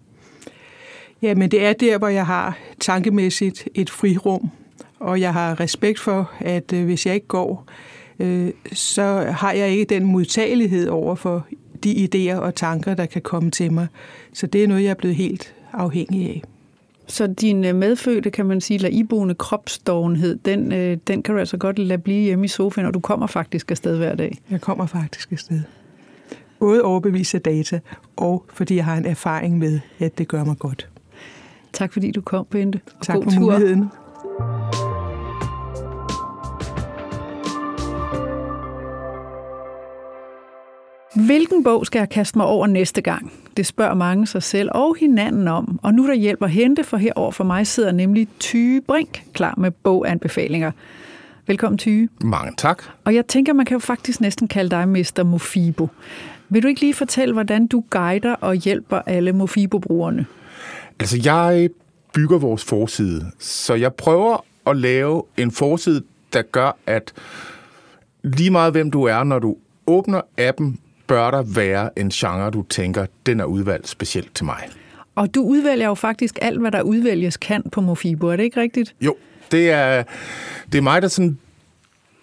[1.22, 4.50] Ja, men det er der, hvor jeg har tankemæssigt et frirum,
[5.00, 7.66] og jeg har respekt for, at øh, hvis jeg ikke går,
[8.20, 9.04] øh, så
[9.38, 11.48] har jeg ikke den modtagelighed over for
[11.84, 13.88] de idéer og tanker, der kan komme til mig.
[14.34, 16.42] Så det er noget, jeg er blevet helt afhængig af.
[17.08, 21.40] Så din øh, medfødte, kan man sige, eller iboende kropsdovenhed, den, øh, den kan du
[21.40, 24.38] altså godt lade blive hjemme i sofaen, og du kommer faktisk afsted hver dag.
[24.52, 25.62] Jeg kommer faktisk afsted.
[26.60, 27.80] Både overbevise data,
[28.16, 30.90] og fordi jeg har en erfaring med, at det gør mig godt.
[31.74, 32.80] Tak fordi du kom, Bente.
[33.00, 33.40] Og tak god for tur.
[33.40, 33.90] muligheden.
[41.16, 43.34] Hvilken bog skal jeg kaste mig over næste gang?
[43.58, 45.80] Det spørger mange sig selv og hinanden om.
[45.84, 49.72] Og nu der hjælper hente, for herover for mig sidder nemlig Tyge Brink klar med
[49.72, 50.72] boganbefalinger.
[51.48, 52.10] Velkommen, Tyge.
[52.22, 52.84] Mange tak.
[53.06, 55.24] Og jeg tænker, man kan jo faktisk næsten kalde dig Mr.
[55.24, 55.88] Mofibo.
[56.50, 60.26] Vil du ikke lige fortælle, hvordan du guider og hjælper alle Mofibo-brugerne?
[61.00, 61.70] Altså, jeg
[62.14, 66.02] bygger vores forside, så jeg prøver at lave en forside,
[66.34, 67.14] der gør, at
[68.24, 69.56] lige meget hvem du er, når du
[69.88, 70.80] åbner appen,
[71.12, 74.70] bør der være en genre, du tænker, den er udvalgt specielt til mig.
[75.16, 78.62] Og du udvælger jo faktisk alt, hvad der udvælges kan på Mofibo, er det ikke
[78.62, 78.96] rigtigt?
[79.02, 79.16] Jo,
[79.52, 80.04] det er,
[80.72, 81.38] det er mig, der sådan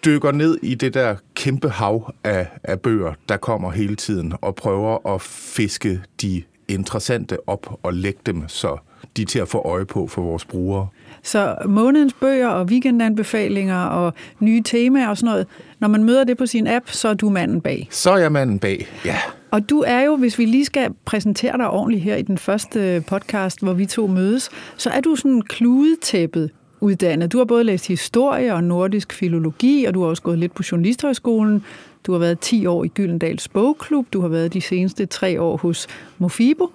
[0.05, 4.55] dykker ned i det der kæmpe hav af, af bøger, der kommer hele tiden, og
[4.55, 8.77] prøver at fiske de interessante op og lægge dem, så
[9.17, 10.89] de er til at få øje på for vores brugere.
[11.29, 15.47] Så månedens bøger og weekendanbefalinger og nye temaer og sådan noget,
[15.81, 17.89] når man møder det på sin app, så er du manden bag.
[17.91, 19.17] Så er jeg manden bag, ja.
[19.51, 23.05] Og du er jo, hvis vi lige skal præsentere dig ordentligt her i den første
[23.07, 26.51] podcast, hvor vi to mødes, så er du sådan kludetæppet
[26.81, 27.33] uddannet.
[27.33, 30.63] Du har både læst historie og nordisk filologi, og du har også gået lidt på
[30.73, 31.65] journalisthøjskolen.
[32.07, 34.07] Du har været 10 år i Gyldendals Bogklub.
[34.13, 35.87] Du har været de seneste tre år hos
[36.19, 36.73] Mofibo.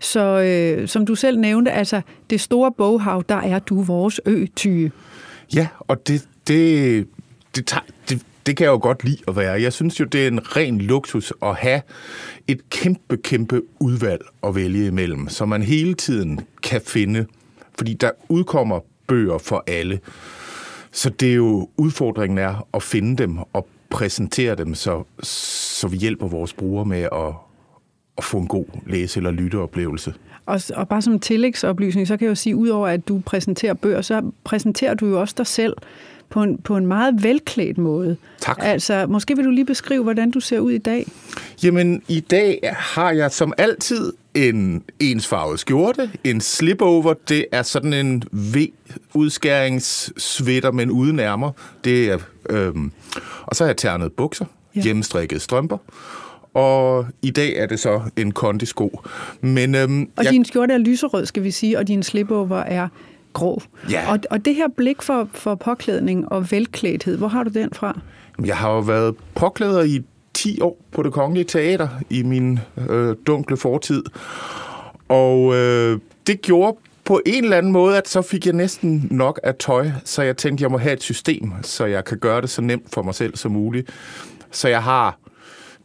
[0.00, 4.92] Så øh, som du selv nævnte, altså det store boghav, der er du vores ø-tyge.
[5.54, 7.06] Ja, og det, det,
[7.56, 9.62] det, tager, det, det kan jeg jo godt lide at være.
[9.62, 11.80] Jeg synes jo, det er en ren luksus at have
[12.48, 17.26] et kæmpe, kæmpe udvalg at vælge imellem, så man hele tiden kan finde,
[17.78, 20.00] fordi der udkommer bøger for alle.
[20.92, 25.96] Så det er jo, udfordringen er at finde dem og præsentere dem, så, så vi
[25.96, 27.34] hjælper vores brugere med at,
[28.18, 30.14] at få en god læse- eller lytteoplevelse.
[30.46, 34.02] Og, og bare som tillægsoplysning, så kan jeg jo sige, udover at du præsenterer bøger,
[34.02, 35.74] så præsenterer du jo også dig selv
[36.30, 38.16] på en, på en meget velklædt måde.
[38.40, 38.58] Tak.
[38.60, 41.06] Altså, måske vil du lige beskrive, hvordan du ser ud i dag?
[41.62, 47.92] Jamen, i dag har jeg som altid en ensfarvet skjorte, en slipover, det er sådan
[47.92, 51.50] en V-udskæringssvætter, men uden ærmer.
[51.84, 52.18] Det er,
[52.50, 52.92] øhm,
[53.42, 54.44] og så har jeg ternet bukser,
[54.76, 54.82] ja.
[54.82, 55.78] hjemmestrikket strømper,
[56.56, 59.00] og i dag er det så en kondisko.
[59.40, 60.32] Men, øhm, og jeg...
[60.32, 62.88] din skjorte er lyserød, skal vi sige, og din slipover er
[63.32, 63.62] grå.
[63.90, 64.12] Ja.
[64.12, 68.00] Og, og det her blik for, for påklædning og velklædthed, hvor har du den fra?
[68.44, 70.02] Jeg har jo været påklæder i
[70.34, 74.02] 10 år på det kongelige teater i min øh, dunkle fortid.
[75.08, 79.40] Og øh, det gjorde på en eller anden måde, at så fik jeg næsten nok
[79.42, 82.50] af tøj, så jeg tænkte, jeg må have et system, så jeg kan gøre det
[82.50, 83.90] så nemt for mig selv som muligt.
[84.50, 85.18] Så jeg har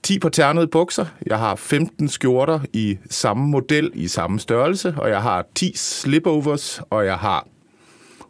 [0.04, 5.10] 10 på ternede bukser, jeg har 15 skjorter i samme model, i samme størrelse, og
[5.10, 7.47] jeg har 10 slipovers, og jeg har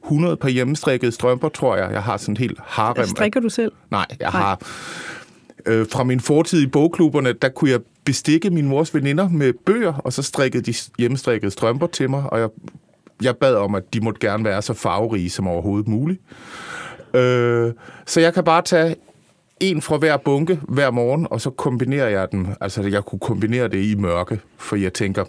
[0.03, 1.91] 100 par hjemmestrikkede strømper, tror jeg.
[1.91, 3.05] Jeg har sådan helt harem.
[3.05, 3.71] Strikker du selv?
[3.91, 4.41] Nej, jeg Nej.
[4.41, 4.61] har...
[5.65, 9.93] Øh, fra min fortid i bogklubberne, der kunne jeg bestikke min mors veninder med bøger,
[9.93, 12.49] og så strikkede de hjemmestrikkede strømper til mig, og jeg,
[13.23, 16.21] jeg bad om, at de måtte gerne være så farverige som overhovedet muligt.
[17.13, 17.73] Øh,
[18.05, 18.95] så jeg kan bare tage
[19.61, 22.47] en fra hver bunke hver morgen, og så kombinerer jeg dem.
[22.61, 25.23] Altså, jeg kunne kombinere det i mørke, for jeg tænker,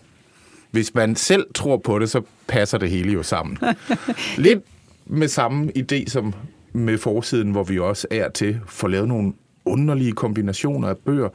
[0.71, 3.59] hvis man selv tror på det, så passer det hele jo sammen.
[4.37, 4.61] Lidt
[5.07, 6.35] med samme idé som
[6.73, 9.33] med forsiden, hvor vi også er til får lavet nogle
[9.65, 11.29] underlige kombinationer af bøger.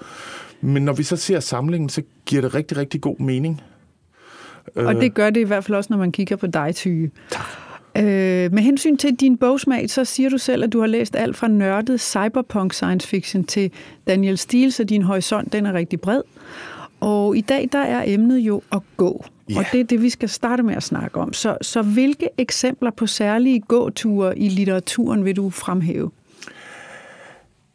[0.62, 3.62] Men når vi så ser samlingen, så giver det rigtig, rigtig god mening.
[4.76, 7.12] Og det gør det i hvert fald også, når man kigger på dig, Tyge.
[7.98, 11.36] Øh, med hensyn til din bogsmag, så siger du selv, at du har læst alt
[11.36, 13.72] fra nørdet cyberpunk science fiction til
[14.08, 16.22] Daniel Steele, så din horisont den er rigtig bred.
[17.00, 19.26] Og i dag der er emnet jo at gå.
[19.52, 19.60] Yeah.
[19.60, 21.34] Og det er det, vi skal starte med at snakke om.
[21.34, 26.12] Så, så hvilke eksempler på særlige gåture i litteraturen vil du fremhæve?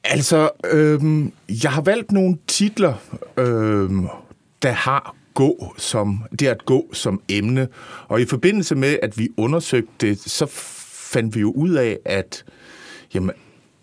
[0.05, 2.95] Altså, øhm, jeg har valgt nogle titler,
[3.37, 4.09] øhm,
[4.62, 7.68] der har gå som, det at gå som emne.
[8.09, 10.47] Og i forbindelse med, at vi undersøgte det, så
[11.12, 12.45] fandt vi jo ud af, at
[13.14, 13.30] jamen,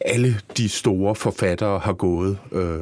[0.01, 2.37] alle de store forfattere har gået.
[2.51, 2.79] Øh,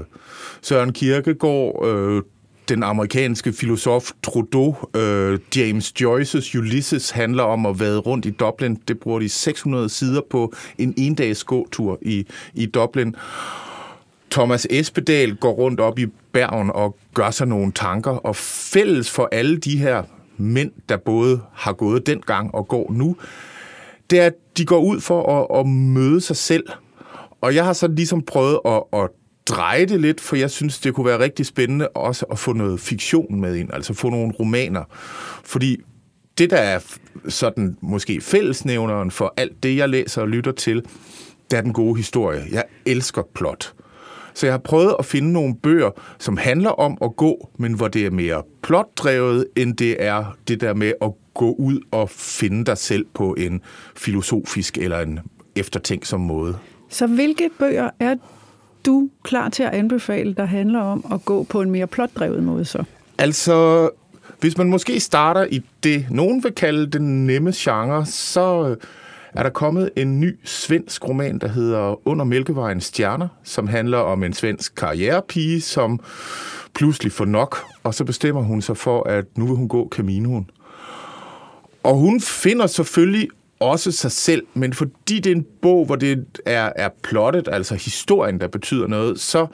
[0.62, 2.24] Søren Kierkegaard, øh,
[2.70, 8.76] den amerikanske filosof Trudeau, øh, James Joyce's Ulysses handler om at vade rundt i Dublin.
[8.88, 13.16] Det bruger de 600 sider på en endags gåtur i, i Dublin.
[14.32, 16.06] Thomas Espedal går rundt op i
[16.38, 20.04] Bergen og gør sig nogle tanker, og fælles for alle de her
[20.38, 23.16] mænd, der både har gået dengang og går nu,
[24.10, 26.64] det er, at de går ud for at, at møde sig selv.
[27.42, 29.10] Og jeg har så ligesom prøvet at, at
[29.48, 32.80] dreje det lidt, for jeg synes, det kunne være rigtig spændende også at få noget
[32.80, 34.84] fiktion med ind, altså få nogle romaner.
[35.44, 35.78] Fordi
[36.38, 36.80] det, der er
[37.28, 40.86] sådan måske fællesnævneren for alt det, jeg læser og lytter til,
[41.52, 42.44] det er den gode historie.
[42.52, 43.74] Jeg elsker plot.
[44.38, 47.88] Så jeg har prøvet at finde nogle bøger, som handler om at gå, men hvor
[47.88, 52.66] det er mere plotdrevet, end det er det der med at gå ud og finde
[52.66, 53.62] dig selv på en
[53.96, 55.20] filosofisk eller en
[55.56, 56.58] eftertænksom måde.
[56.90, 58.16] Så hvilke bøger er
[58.86, 62.66] du klar til at anbefale, der handler om at gå på en mere plotdrevet måde
[62.66, 62.84] så?
[63.18, 63.90] Altså,
[64.40, 68.76] hvis man måske starter i det, nogen vil kalde den nemme genre, så
[69.38, 74.24] er der kommet en ny svensk roman, der hedder Under Mælkevejens Stjerner, som handler om
[74.24, 76.00] en svensk karrierepige, som
[76.74, 80.50] pludselig får nok, og så bestemmer hun sig for, at nu vil hun gå Caminoen.
[81.84, 83.28] Og hun finder selvfølgelig
[83.60, 87.76] også sig selv, men fordi det er en bog, hvor det er, er plottet, altså
[87.76, 89.48] historien, der betyder noget, så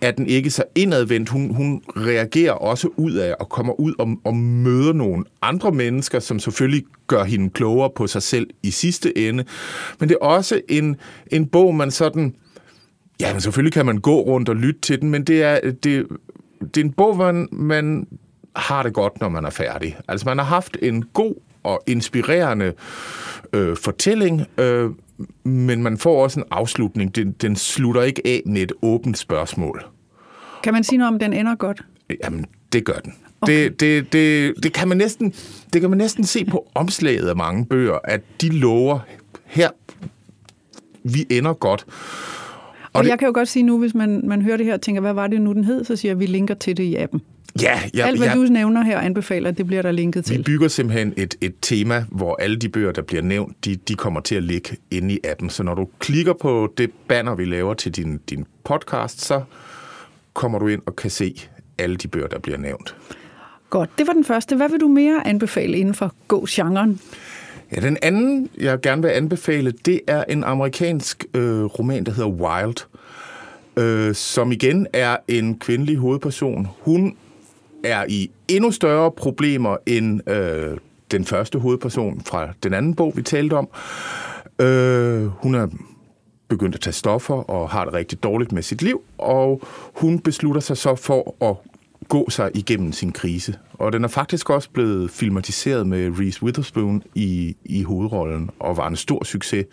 [0.00, 1.28] er den ikke så indadvendt.
[1.28, 6.18] Hun, hun reagerer også ud af og kommer ud og, og møder nogle andre mennesker,
[6.18, 9.44] som selvfølgelig gør hende klogere på sig selv i sidste ende.
[10.00, 10.96] Men det er også en,
[11.26, 12.34] en bog, man sådan...
[13.20, 16.06] Ja, men selvfølgelig kan man gå rundt og lytte til den, men det er, det,
[16.60, 18.06] det er en bog, hvor man, man
[18.56, 19.96] har det godt, når man er færdig.
[20.08, 22.72] Altså man har haft en god og inspirerende
[23.52, 24.90] øh, fortælling, øh,
[25.44, 27.16] men man får også en afslutning.
[27.16, 29.84] Den, den slutter ikke af med et åbent spørgsmål.
[30.62, 31.82] Kan man sige noget om, den ender godt?
[32.24, 33.12] Jamen, det gør den.
[33.40, 33.64] Okay.
[33.64, 35.34] Det, det, det, det, kan man næsten,
[35.72, 38.98] det kan man næsten se på omslaget af mange bøger, at de lover,
[39.44, 39.70] her,
[41.02, 41.84] vi ender godt.
[41.88, 44.74] Og, og det, jeg kan jo godt sige nu, hvis man, man hører det her
[44.74, 46.82] og tænker, hvad var det nu, den hed, så siger jeg, vi linker til det
[46.84, 47.20] i appen.
[47.62, 48.34] Ja, ja, Alt, hvad ja.
[48.34, 50.38] du nævner her anbefaler, det bliver der linket til.
[50.38, 53.94] Vi bygger simpelthen et, et tema, hvor alle de bøger, der bliver nævnt, de, de
[53.94, 55.50] kommer til at ligge inde i appen.
[55.50, 59.42] Så når du klikker på det banner, vi laver til din, din podcast, så
[60.34, 61.40] kommer du ind og kan se
[61.78, 62.96] alle de bøger, der bliver nævnt.
[63.70, 64.56] Godt, det var den første.
[64.56, 67.00] Hvad vil du mere anbefale inden for gå-genren?
[67.76, 72.30] Ja, den anden, jeg gerne vil anbefale, det er en amerikansk øh, roman, der hedder
[72.30, 72.86] Wild,
[73.76, 76.68] øh, som igen er en kvindelig hovedperson.
[76.80, 77.16] Hun
[77.84, 80.78] er i endnu større problemer end øh,
[81.10, 83.68] den første hovedperson fra den anden bog, vi talte om.
[84.58, 85.66] Øh, hun er
[86.48, 89.62] begyndt at tage stoffer og har det rigtig dårligt med sit liv, og
[89.94, 91.56] hun beslutter sig så for at
[92.08, 93.54] gå sig igennem sin krise.
[93.72, 98.88] Og den er faktisk også blevet filmatiseret med Reese Witherspoon i, i hovedrollen, og var
[98.88, 99.66] en stor succes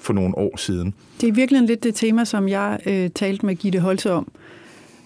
[0.00, 0.94] for nogle år siden.
[1.20, 4.32] Det er virkelig lidt det tema, som jeg øh, talte med Gitte Holte om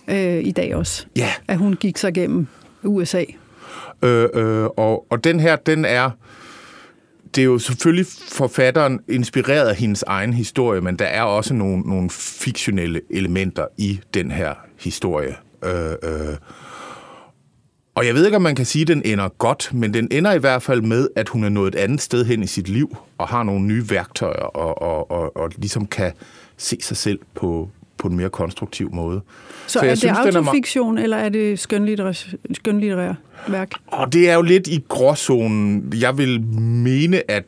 [0.09, 1.07] øh, i dag også.
[1.17, 1.31] Ja.
[1.49, 2.47] At hun gik sig gennem
[2.83, 3.25] USA.
[4.03, 6.11] Øh, øh, og, og den her, den er...
[7.35, 11.81] Det er jo selvfølgelig forfatteren inspireret af hendes egen historie, men der er også nogle,
[11.81, 15.37] nogle fiktionelle elementer i den her historie.
[15.65, 16.37] Øh, øh.
[17.95, 20.33] Og jeg ved ikke, om man kan sige, at den ender godt, men den ender
[20.33, 22.97] i hvert fald med, at hun er nået et andet sted hen i sit liv,
[23.19, 26.13] og har nogle nye værktøjer, og, og, og, og ligesom kan
[26.57, 27.71] se sig selv på,
[28.05, 29.21] på en mere konstruktiv måde.
[29.67, 33.15] Så, så er det synes, autofiktion, er eller er det skønlitterær
[33.49, 33.71] værk?
[33.87, 35.93] Og det er jo lidt i gråzonen.
[36.01, 37.45] Jeg vil mene, at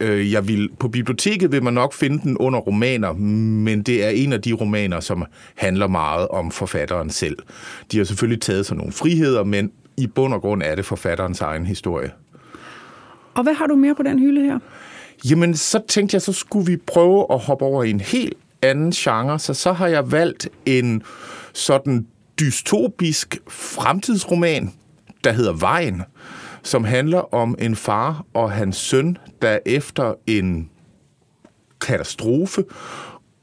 [0.00, 4.08] øh, jeg vil, på biblioteket vil man nok finde den under romaner, men det er
[4.08, 7.36] en af de romaner, som handler meget om forfatteren selv.
[7.92, 11.40] De har selvfølgelig taget sig nogle friheder, men i bund og grund er det forfatterens
[11.40, 12.10] egen historie.
[13.34, 14.58] Og hvad har du mere på den hylde her?
[15.30, 18.90] Jamen, så tænkte jeg, så skulle vi prøve at hoppe over i en helt anden
[18.90, 21.02] genre, så så har jeg valgt en
[21.52, 22.06] sådan
[22.40, 24.72] dystopisk fremtidsroman,
[25.24, 26.02] der hedder Vejen,
[26.62, 30.70] som handler om en far og hans søn, der efter en
[31.80, 32.64] katastrofe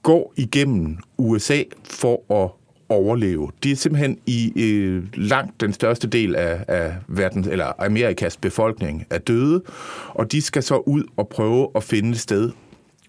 [0.04, 2.52] går igennem USA for at
[2.90, 3.52] overleve.
[3.64, 9.06] De er simpelthen i øh, langt den største del af, af verden, eller Amerikas befolkning
[9.10, 9.64] er døde,
[10.10, 12.52] og de skal så ud og prøve at finde et sted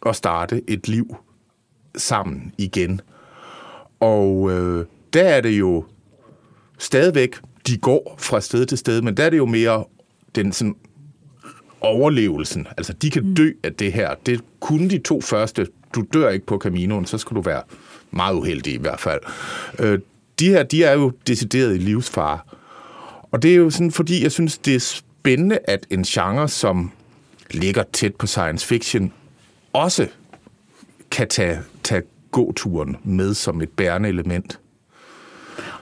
[0.01, 1.17] og starte et liv
[1.97, 3.01] sammen igen.
[4.01, 5.85] Og øh, der er det jo
[6.79, 7.37] stadigvæk,
[7.67, 9.85] de går fra sted til sted, men der er det jo mere
[10.35, 10.77] den sådan
[11.81, 12.67] overlevelsen.
[12.77, 14.15] Altså, de kan dø af det her.
[14.27, 15.67] Det kunne de to første.
[15.95, 17.63] Du dør ikke på Caminoen, så skal du være
[18.11, 19.21] meget uheldig i hvert fald.
[19.79, 19.99] Øh,
[20.39, 22.39] de her, de er jo decideret i livsfare.
[23.31, 26.93] Og det er jo sådan, fordi jeg synes, det er spændende, at en genre, som
[27.51, 29.13] ligger tæt på science fiction,
[29.73, 30.09] også
[31.17, 34.61] kan tage, tage gåturen med som et bærende element.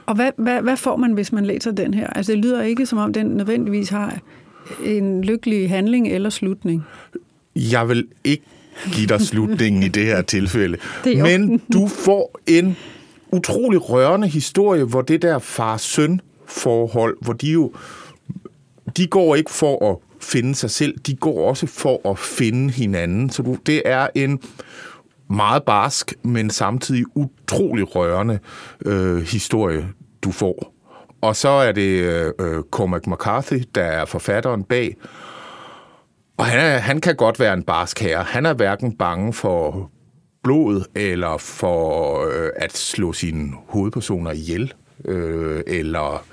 [0.06, 2.06] Og hvad, hvad, hvad får man, hvis man læser den her?
[2.06, 4.18] Altså, det lyder ikke, som om den nødvendigvis har
[4.84, 6.82] en lykkelig handling eller slutning.
[7.56, 8.44] Jeg vil ikke
[8.92, 10.78] give dig slutningen i det her tilfælde.
[11.04, 12.76] Det Men du får en
[13.32, 17.72] utrolig rørende historie, hvor det der far-søn forhold, hvor de jo
[18.96, 23.30] de går ikke for at finde sig selv, de går også for at finde hinanden.
[23.30, 24.40] Så du, det er en
[25.30, 28.38] meget barsk, men samtidig utrolig rørende
[28.86, 29.88] øh, historie,
[30.22, 30.74] du får.
[31.20, 32.00] Og så er det
[32.40, 34.96] øh, Cormac McCarthy, der er forfatteren bag.
[36.36, 38.22] Og han, er, han kan godt være en barsk herre.
[38.22, 39.90] Han er hverken bange for
[40.42, 44.72] blod eller for øh, at slå sine hovedpersoner ihjel.
[45.04, 46.24] Øh, eller,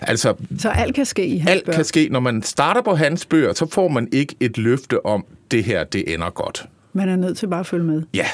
[0.00, 1.76] altså, så alt kan ske i hans Alt bøger.
[1.76, 2.08] kan ske.
[2.10, 5.84] Når man starter på hans bøger, så får man ikke et løfte om, det her,
[5.84, 6.66] det ender godt.
[6.96, 8.02] Man er nødt til bare at følge med.
[8.14, 8.26] Ja,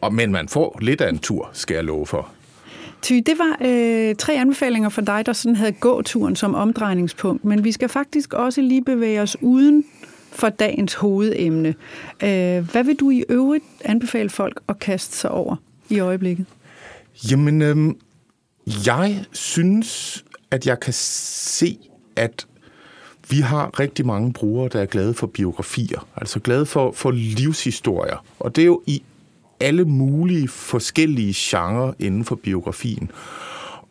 [0.00, 2.28] og, men man får lidt af en tur, skal jeg love for.
[3.02, 7.64] Ty, det var øh, tre anbefalinger for dig, der sådan havde gåturen som omdrejningspunkt, men
[7.64, 9.84] vi skal faktisk også lige bevæge os uden
[10.32, 11.68] for dagens hovedemne.
[12.22, 15.56] Øh, hvad vil du i øvrigt anbefale folk at kaste sig over
[15.88, 16.46] i øjeblikket?
[17.30, 17.94] Jamen, øh,
[18.86, 21.78] jeg synes, at jeg kan se,
[22.16, 22.46] at
[23.30, 28.24] vi har rigtig mange brugere, der er glade for biografier, altså glade for, for livshistorier.
[28.38, 29.02] Og det er jo i
[29.60, 33.10] alle mulige forskellige genrer inden for biografien.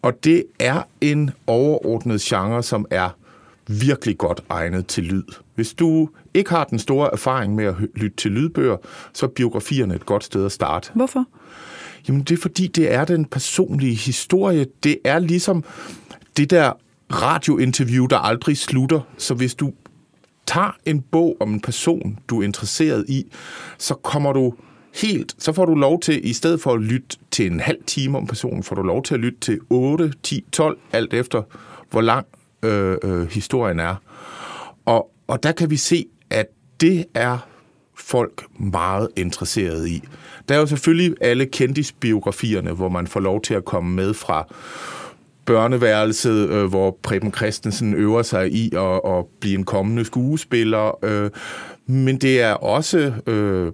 [0.02, 3.10] Og det er en overordnet genre, som er
[3.68, 5.24] virkelig godt egnet til lyd.
[5.56, 8.78] Hvis du ikke har den store erfaring med at lytte til lydbøger,
[9.14, 10.92] så er biografierne et godt sted at starte.
[10.94, 11.26] Hvorfor?
[12.08, 14.66] Jamen det er fordi, det er den personlige historie.
[14.84, 15.64] Det er ligesom
[16.38, 16.72] det der
[17.12, 19.02] radiointerview, der aldrig slutter.
[19.18, 19.74] Så hvis du
[20.48, 23.26] tager en bog om en person, du er interesseret i,
[23.78, 24.54] så kommer du
[24.96, 28.18] helt, så får du lov til, i stedet for at lytte til en halv time
[28.18, 31.42] om personen, får du lov til at lytte til 8, 10, 12, alt efter
[31.92, 32.26] hvor lang
[32.64, 33.96] øh, øh, historien er.
[34.86, 36.46] Og, og der kan vi se, at
[36.82, 37.38] det er
[37.98, 40.04] folk meget interesseret i.
[40.50, 44.48] Der er jo selvfølgelig alle kendisbiografierne, hvor man får lov til at komme med fra
[45.46, 51.06] børneværelset, øh, hvor Preben Christensen øver sig i at, at blive en kommende skuespiller.
[51.06, 51.30] Øh,
[51.88, 53.72] men det er også øh,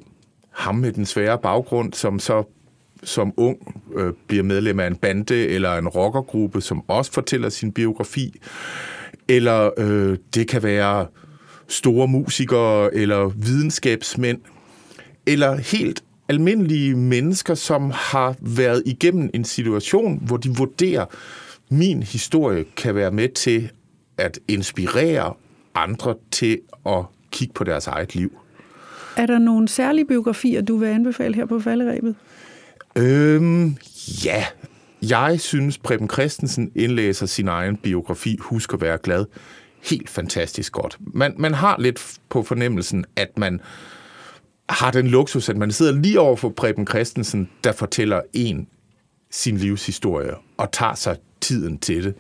[0.52, 2.44] ham med den svære baggrund, som så
[3.04, 7.72] som ung øh, bliver medlem af en bande eller en rockergruppe, som også fortæller sin
[7.72, 8.40] biografi.
[9.28, 11.08] Eller øh, det kan være
[11.68, 14.40] store musikere eller videnskabsmænd,
[15.26, 21.06] eller helt almindelige mennesker, som har været igennem en situation, hvor de vurderer,
[21.72, 23.72] min historie kan være med til
[24.18, 25.34] at inspirere
[25.76, 28.38] andre til at kigge på deres eget liv.
[29.18, 32.16] Er der nogle særlige biografier, du vil anbefale her på falderæbet?
[32.96, 33.78] Øhm,
[34.26, 34.46] ja.
[35.02, 39.26] Jeg synes, Preben Christensen indlæser sin egen biografi, Husk at være glad,
[39.84, 40.98] helt fantastisk godt.
[41.00, 43.62] Man, man har lidt på fornemmelsen, at man
[44.70, 48.68] har den luksus, at man sidder lige over for Preben Christensen, der fortæller en
[49.32, 52.14] sin livshistorie og tager sig tiden til det.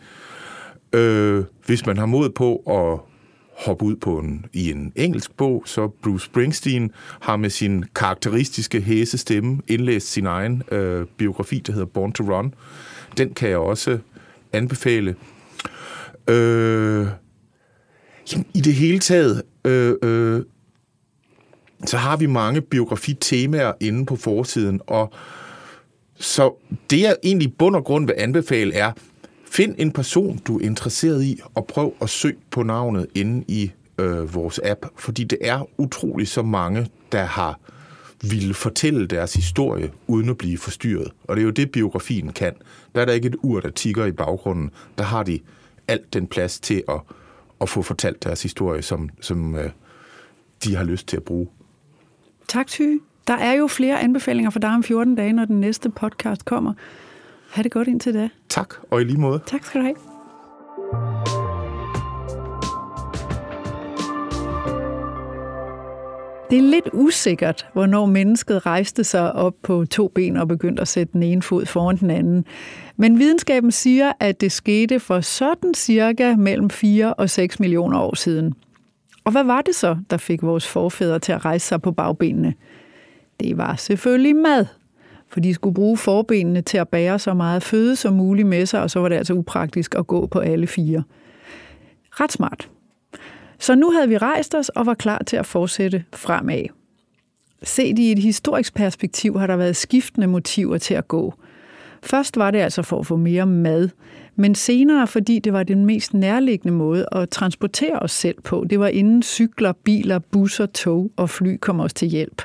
[0.99, 2.99] Øh, hvis man har mod på at
[3.65, 8.81] hoppe ud på en, i en engelsk bog, så Bruce Springsteen har med sin karakteristiske
[8.81, 12.53] hæse stemme indlæst sin egen øh, biografi, der hedder Born to Run.
[13.17, 13.99] Den kan jeg også
[14.53, 15.15] anbefale.
[16.27, 17.07] Øh,
[18.33, 20.43] jamen, I det hele taget, øh, øh,
[21.85, 25.13] så har vi mange biografitemaer inde på forsiden, og
[26.15, 26.53] så
[26.89, 28.91] det, jeg egentlig bund og grund vil anbefale, er,
[29.51, 33.71] find en person, du er interesseret i, og prøv at søge på navnet inde i
[33.97, 37.59] øh, vores app, fordi det er utroligt så mange, der har
[38.29, 41.11] ville fortælle deres historie, uden at blive forstyrret.
[41.23, 42.53] Og det er jo det, biografien kan.
[42.95, 44.69] Der er der ikke et ur, der tigger i baggrunden.
[44.97, 45.39] Der har de
[45.87, 46.99] alt den plads til at,
[47.61, 49.69] at få fortalt deres historie, som, som øh,
[50.63, 51.47] de har lyst til at bruge.
[52.47, 52.97] Tak, Ty.
[53.27, 56.73] Der er jo flere anbefalinger for dig om 14 dage, når den næste podcast kommer.
[57.51, 58.29] Ha' det godt indtil da.
[58.49, 59.39] Tak, og i lige måde.
[59.45, 59.95] Tak skal du have.
[66.49, 70.87] Det er lidt usikkert, hvornår mennesket rejste sig op på to ben og begyndte at
[70.87, 72.45] sætte den ene fod foran den anden.
[72.97, 78.15] Men videnskaben siger, at det skete for sådan cirka mellem 4 og 6 millioner år
[78.15, 78.53] siden.
[79.23, 82.53] Og hvad var det så, der fik vores forfædre til at rejse sig på bagbenene?
[83.39, 84.65] Det var selvfølgelig mad,
[85.31, 88.81] for de skulle bruge forbenene til at bære så meget føde som muligt med sig,
[88.81, 91.03] og så var det altså upraktisk at gå på alle fire.
[92.11, 92.69] Ret smart.
[93.59, 96.63] Så nu havde vi rejst os og var klar til at fortsætte fremad.
[97.63, 101.33] Set i et historisk perspektiv har der været skiftende motiver til at gå.
[102.03, 103.89] Først var det altså for at få mere mad,
[104.35, 108.65] men senere fordi det var den mest nærliggende måde at transportere os selv på.
[108.69, 112.41] Det var inden cykler, biler, busser, tog og fly kom os til hjælp.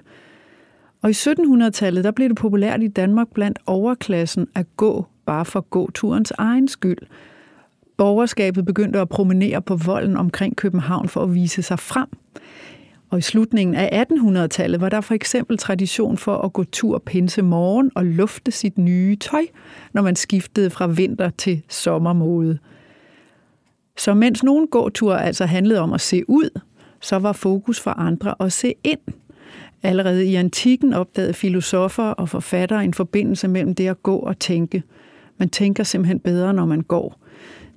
[1.02, 5.60] Og i 1700-tallet der blev det populært i Danmark blandt overklassen at gå bare for
[5.60, 6.98] gåturens egen skyld–
[7.96, 12.08] borgerskabet begyndte at promenere på volden omkring København for at vise sig frem.
[13.10, 17.42] Og i slutningen af 1800-tallet var der for eksempel tradition for at gå tur pinse
[17.42, 19.42] morgen og lufte sit nye tøj,
[19.92, 22.58] når man skiftede fra vinter til sommermode.
[23.98, 26.60] Så mens nogle gåture altså handlede om at se ud,
[27.00, 29.00] så var fokus for andre at se ind.
[29.82, 34.82] Allerede i antikken opdagede filosofer og forfattere en forbindelse mellem det at gå og tænke.
[35.38, 37.20] Man tænker simpelthen bedre, når man går.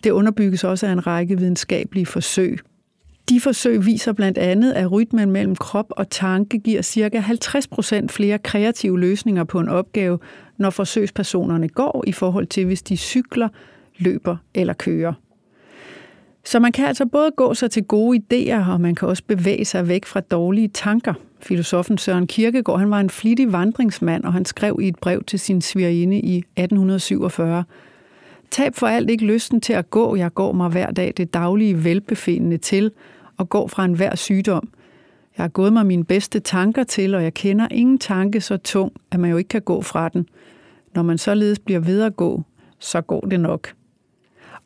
[0.04, 2.60] Det underbygges også af en række videnskabelige forsøg.
[3.30, 7.24] De forsøg viser blandt andet, at rytmen mellem krop og tanke giver ca.
[8.04, 10.20] 50% flere kreative løsninger på en opgave,
[10.58, 13.50] når forsøgspersonerne går i forhold til, hvis de cykler,
[13.98, 15.14] løber eller kører.
[16.46, 19.66] Så man kan altså både gå sig til gode idéer, og man kan også bevæge
[19.66, 21.14] sig væk fra dårlige tanker.
[21.42, 25.40] Filosofen Søren Kierkegaard han var en flittig vandringsmand, og han skrev i et brev til
[25.40, 27.64] sin svigerinde i 1847,
[28.52, 30.16] Tab for alt ikke lysten til at gå.
[30.16, 32.92] Jeg går mig hver dag det daglige velbefindende til
[33.38, 34.70] og går fra enhver sygdom.
[35.38, 38.92] Jeg har gået mig mine bedste tanker til, og jeg kender ingen tanke så tung,
[39.12, 40.28] at man jo ikke kan gå fra den.
[40.96, 42.44] Når man således bliver ved at gå,
[42.80, 43.74] så går det nok.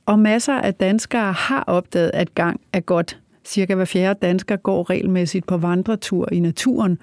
[0.05, 3.19] Og masser af danskere har opdaget, at gang er godt.
[3.46, 6.98] Cirka hver fjerde dansker går regelmæssigt på vandretur i naturen,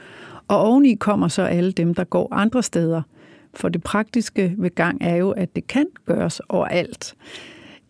[0.48, 3.02] og oveni kommer så alle dem, der går andre steder–
[3.54, 7.14] for det praktiske ved gang er jo, at det kan gøres overalt.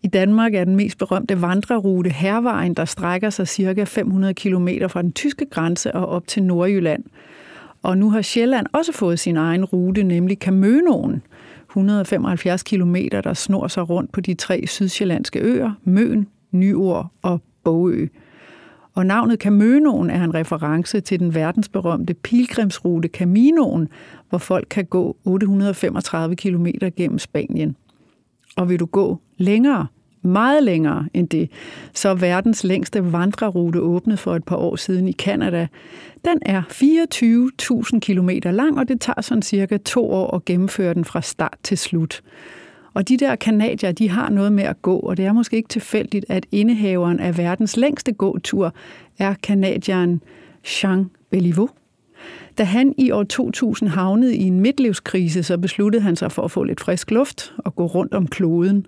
[0.03, 5.01] I Danmark er den mest berømte vandrerute Hervejen, der strækker sig cirka 500 km fra
[5.01, 7.03] den tyske grænse og op til Nordjylland.
[7.83, 11.21] Og nu har Sjælland også fået sin egen rute, nemlig Kamønoen.
[11.69, 18.07] 175 km, der snor sig rundt på de tre sydsjællandske øer, Møn, Nyord og Bogø.
[18.93, 23.87] Og navnet Caminoen er en reference til den verdensberømte pilgrimsrute Caminoen,
[24.29, 27.75] hvor folk kan gå 835 km gennem Spanien.
[28.55, 29.87] Og vil du gå længere,
[30.21, 31.51] meget længere end det,
[31.93, 35.67] så er verdens længste vandrerute åbnet for et par år siden i Kanada.
[36.25, 41.05] Den er 24.000 km lang, og det tager sådan cirka to år at gennemføre den
[41.05, 42.21] fra start til slut.
[42.93, 45.69] Og de der kanadier, de har noget med at gå, og det er måske ikke
[45.69, 48.73] tilfældigt, at indehaveren af verdens længste gåtur
[49.19, 50.21] er kanadieren
[50.83, 51.69] Jean Beliveau.
[52.57, 56.51] Da han i år 2000 havnede i en midtlivskrise, så besluttede han sig for at
[56.51, 58.85] få lidt frisk luft og gå rundt om kloden.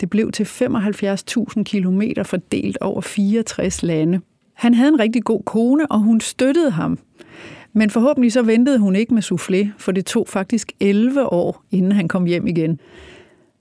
[0.00, 4.20] Det blev til 75.000 km fordelt over 64 lande.
[4.54, 6.98] Han havde en rigtig god kone, og hun støttede ham.
[7.72, 11.92] Men forhåbentlig så ventede hun ikke med soufflé, for det tog faktisk 11 år, inden
[11.92, 12.80] han kom hjem igen.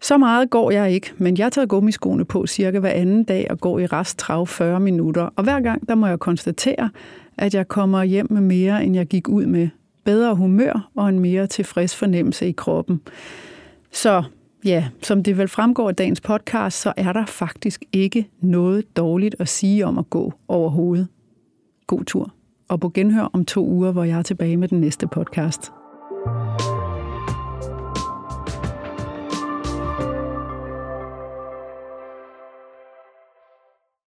[0.02, 3.60] Så meget går jeg ikke, men jeg tager gummiskoene på cirka hver anden dag og
[3.60, 5.30] går i rest trav 40 minutter.
[5.36, 6.90] Og hver gang, der må jeg konstatere,
[7.38, 9.70] at jeg kommer hjem med mere, end jeg gik ud med.
[10.06, 13.02] Bedre humør og en mere tilfreds fornemmelse i kroppen.
[13.92, 14.24] Så
[14.66, 19.36] ja, som det vel fremgår af dagens podcast, så er der faktisk ikke noget dårligt
[19.40, 21.08] at sige om at gå overhovedet.
[21.88, 22.34] God tur.
[22.70, 25.72] Og på genhør om to uger, hvor jeg er tilbage med den næste podcast.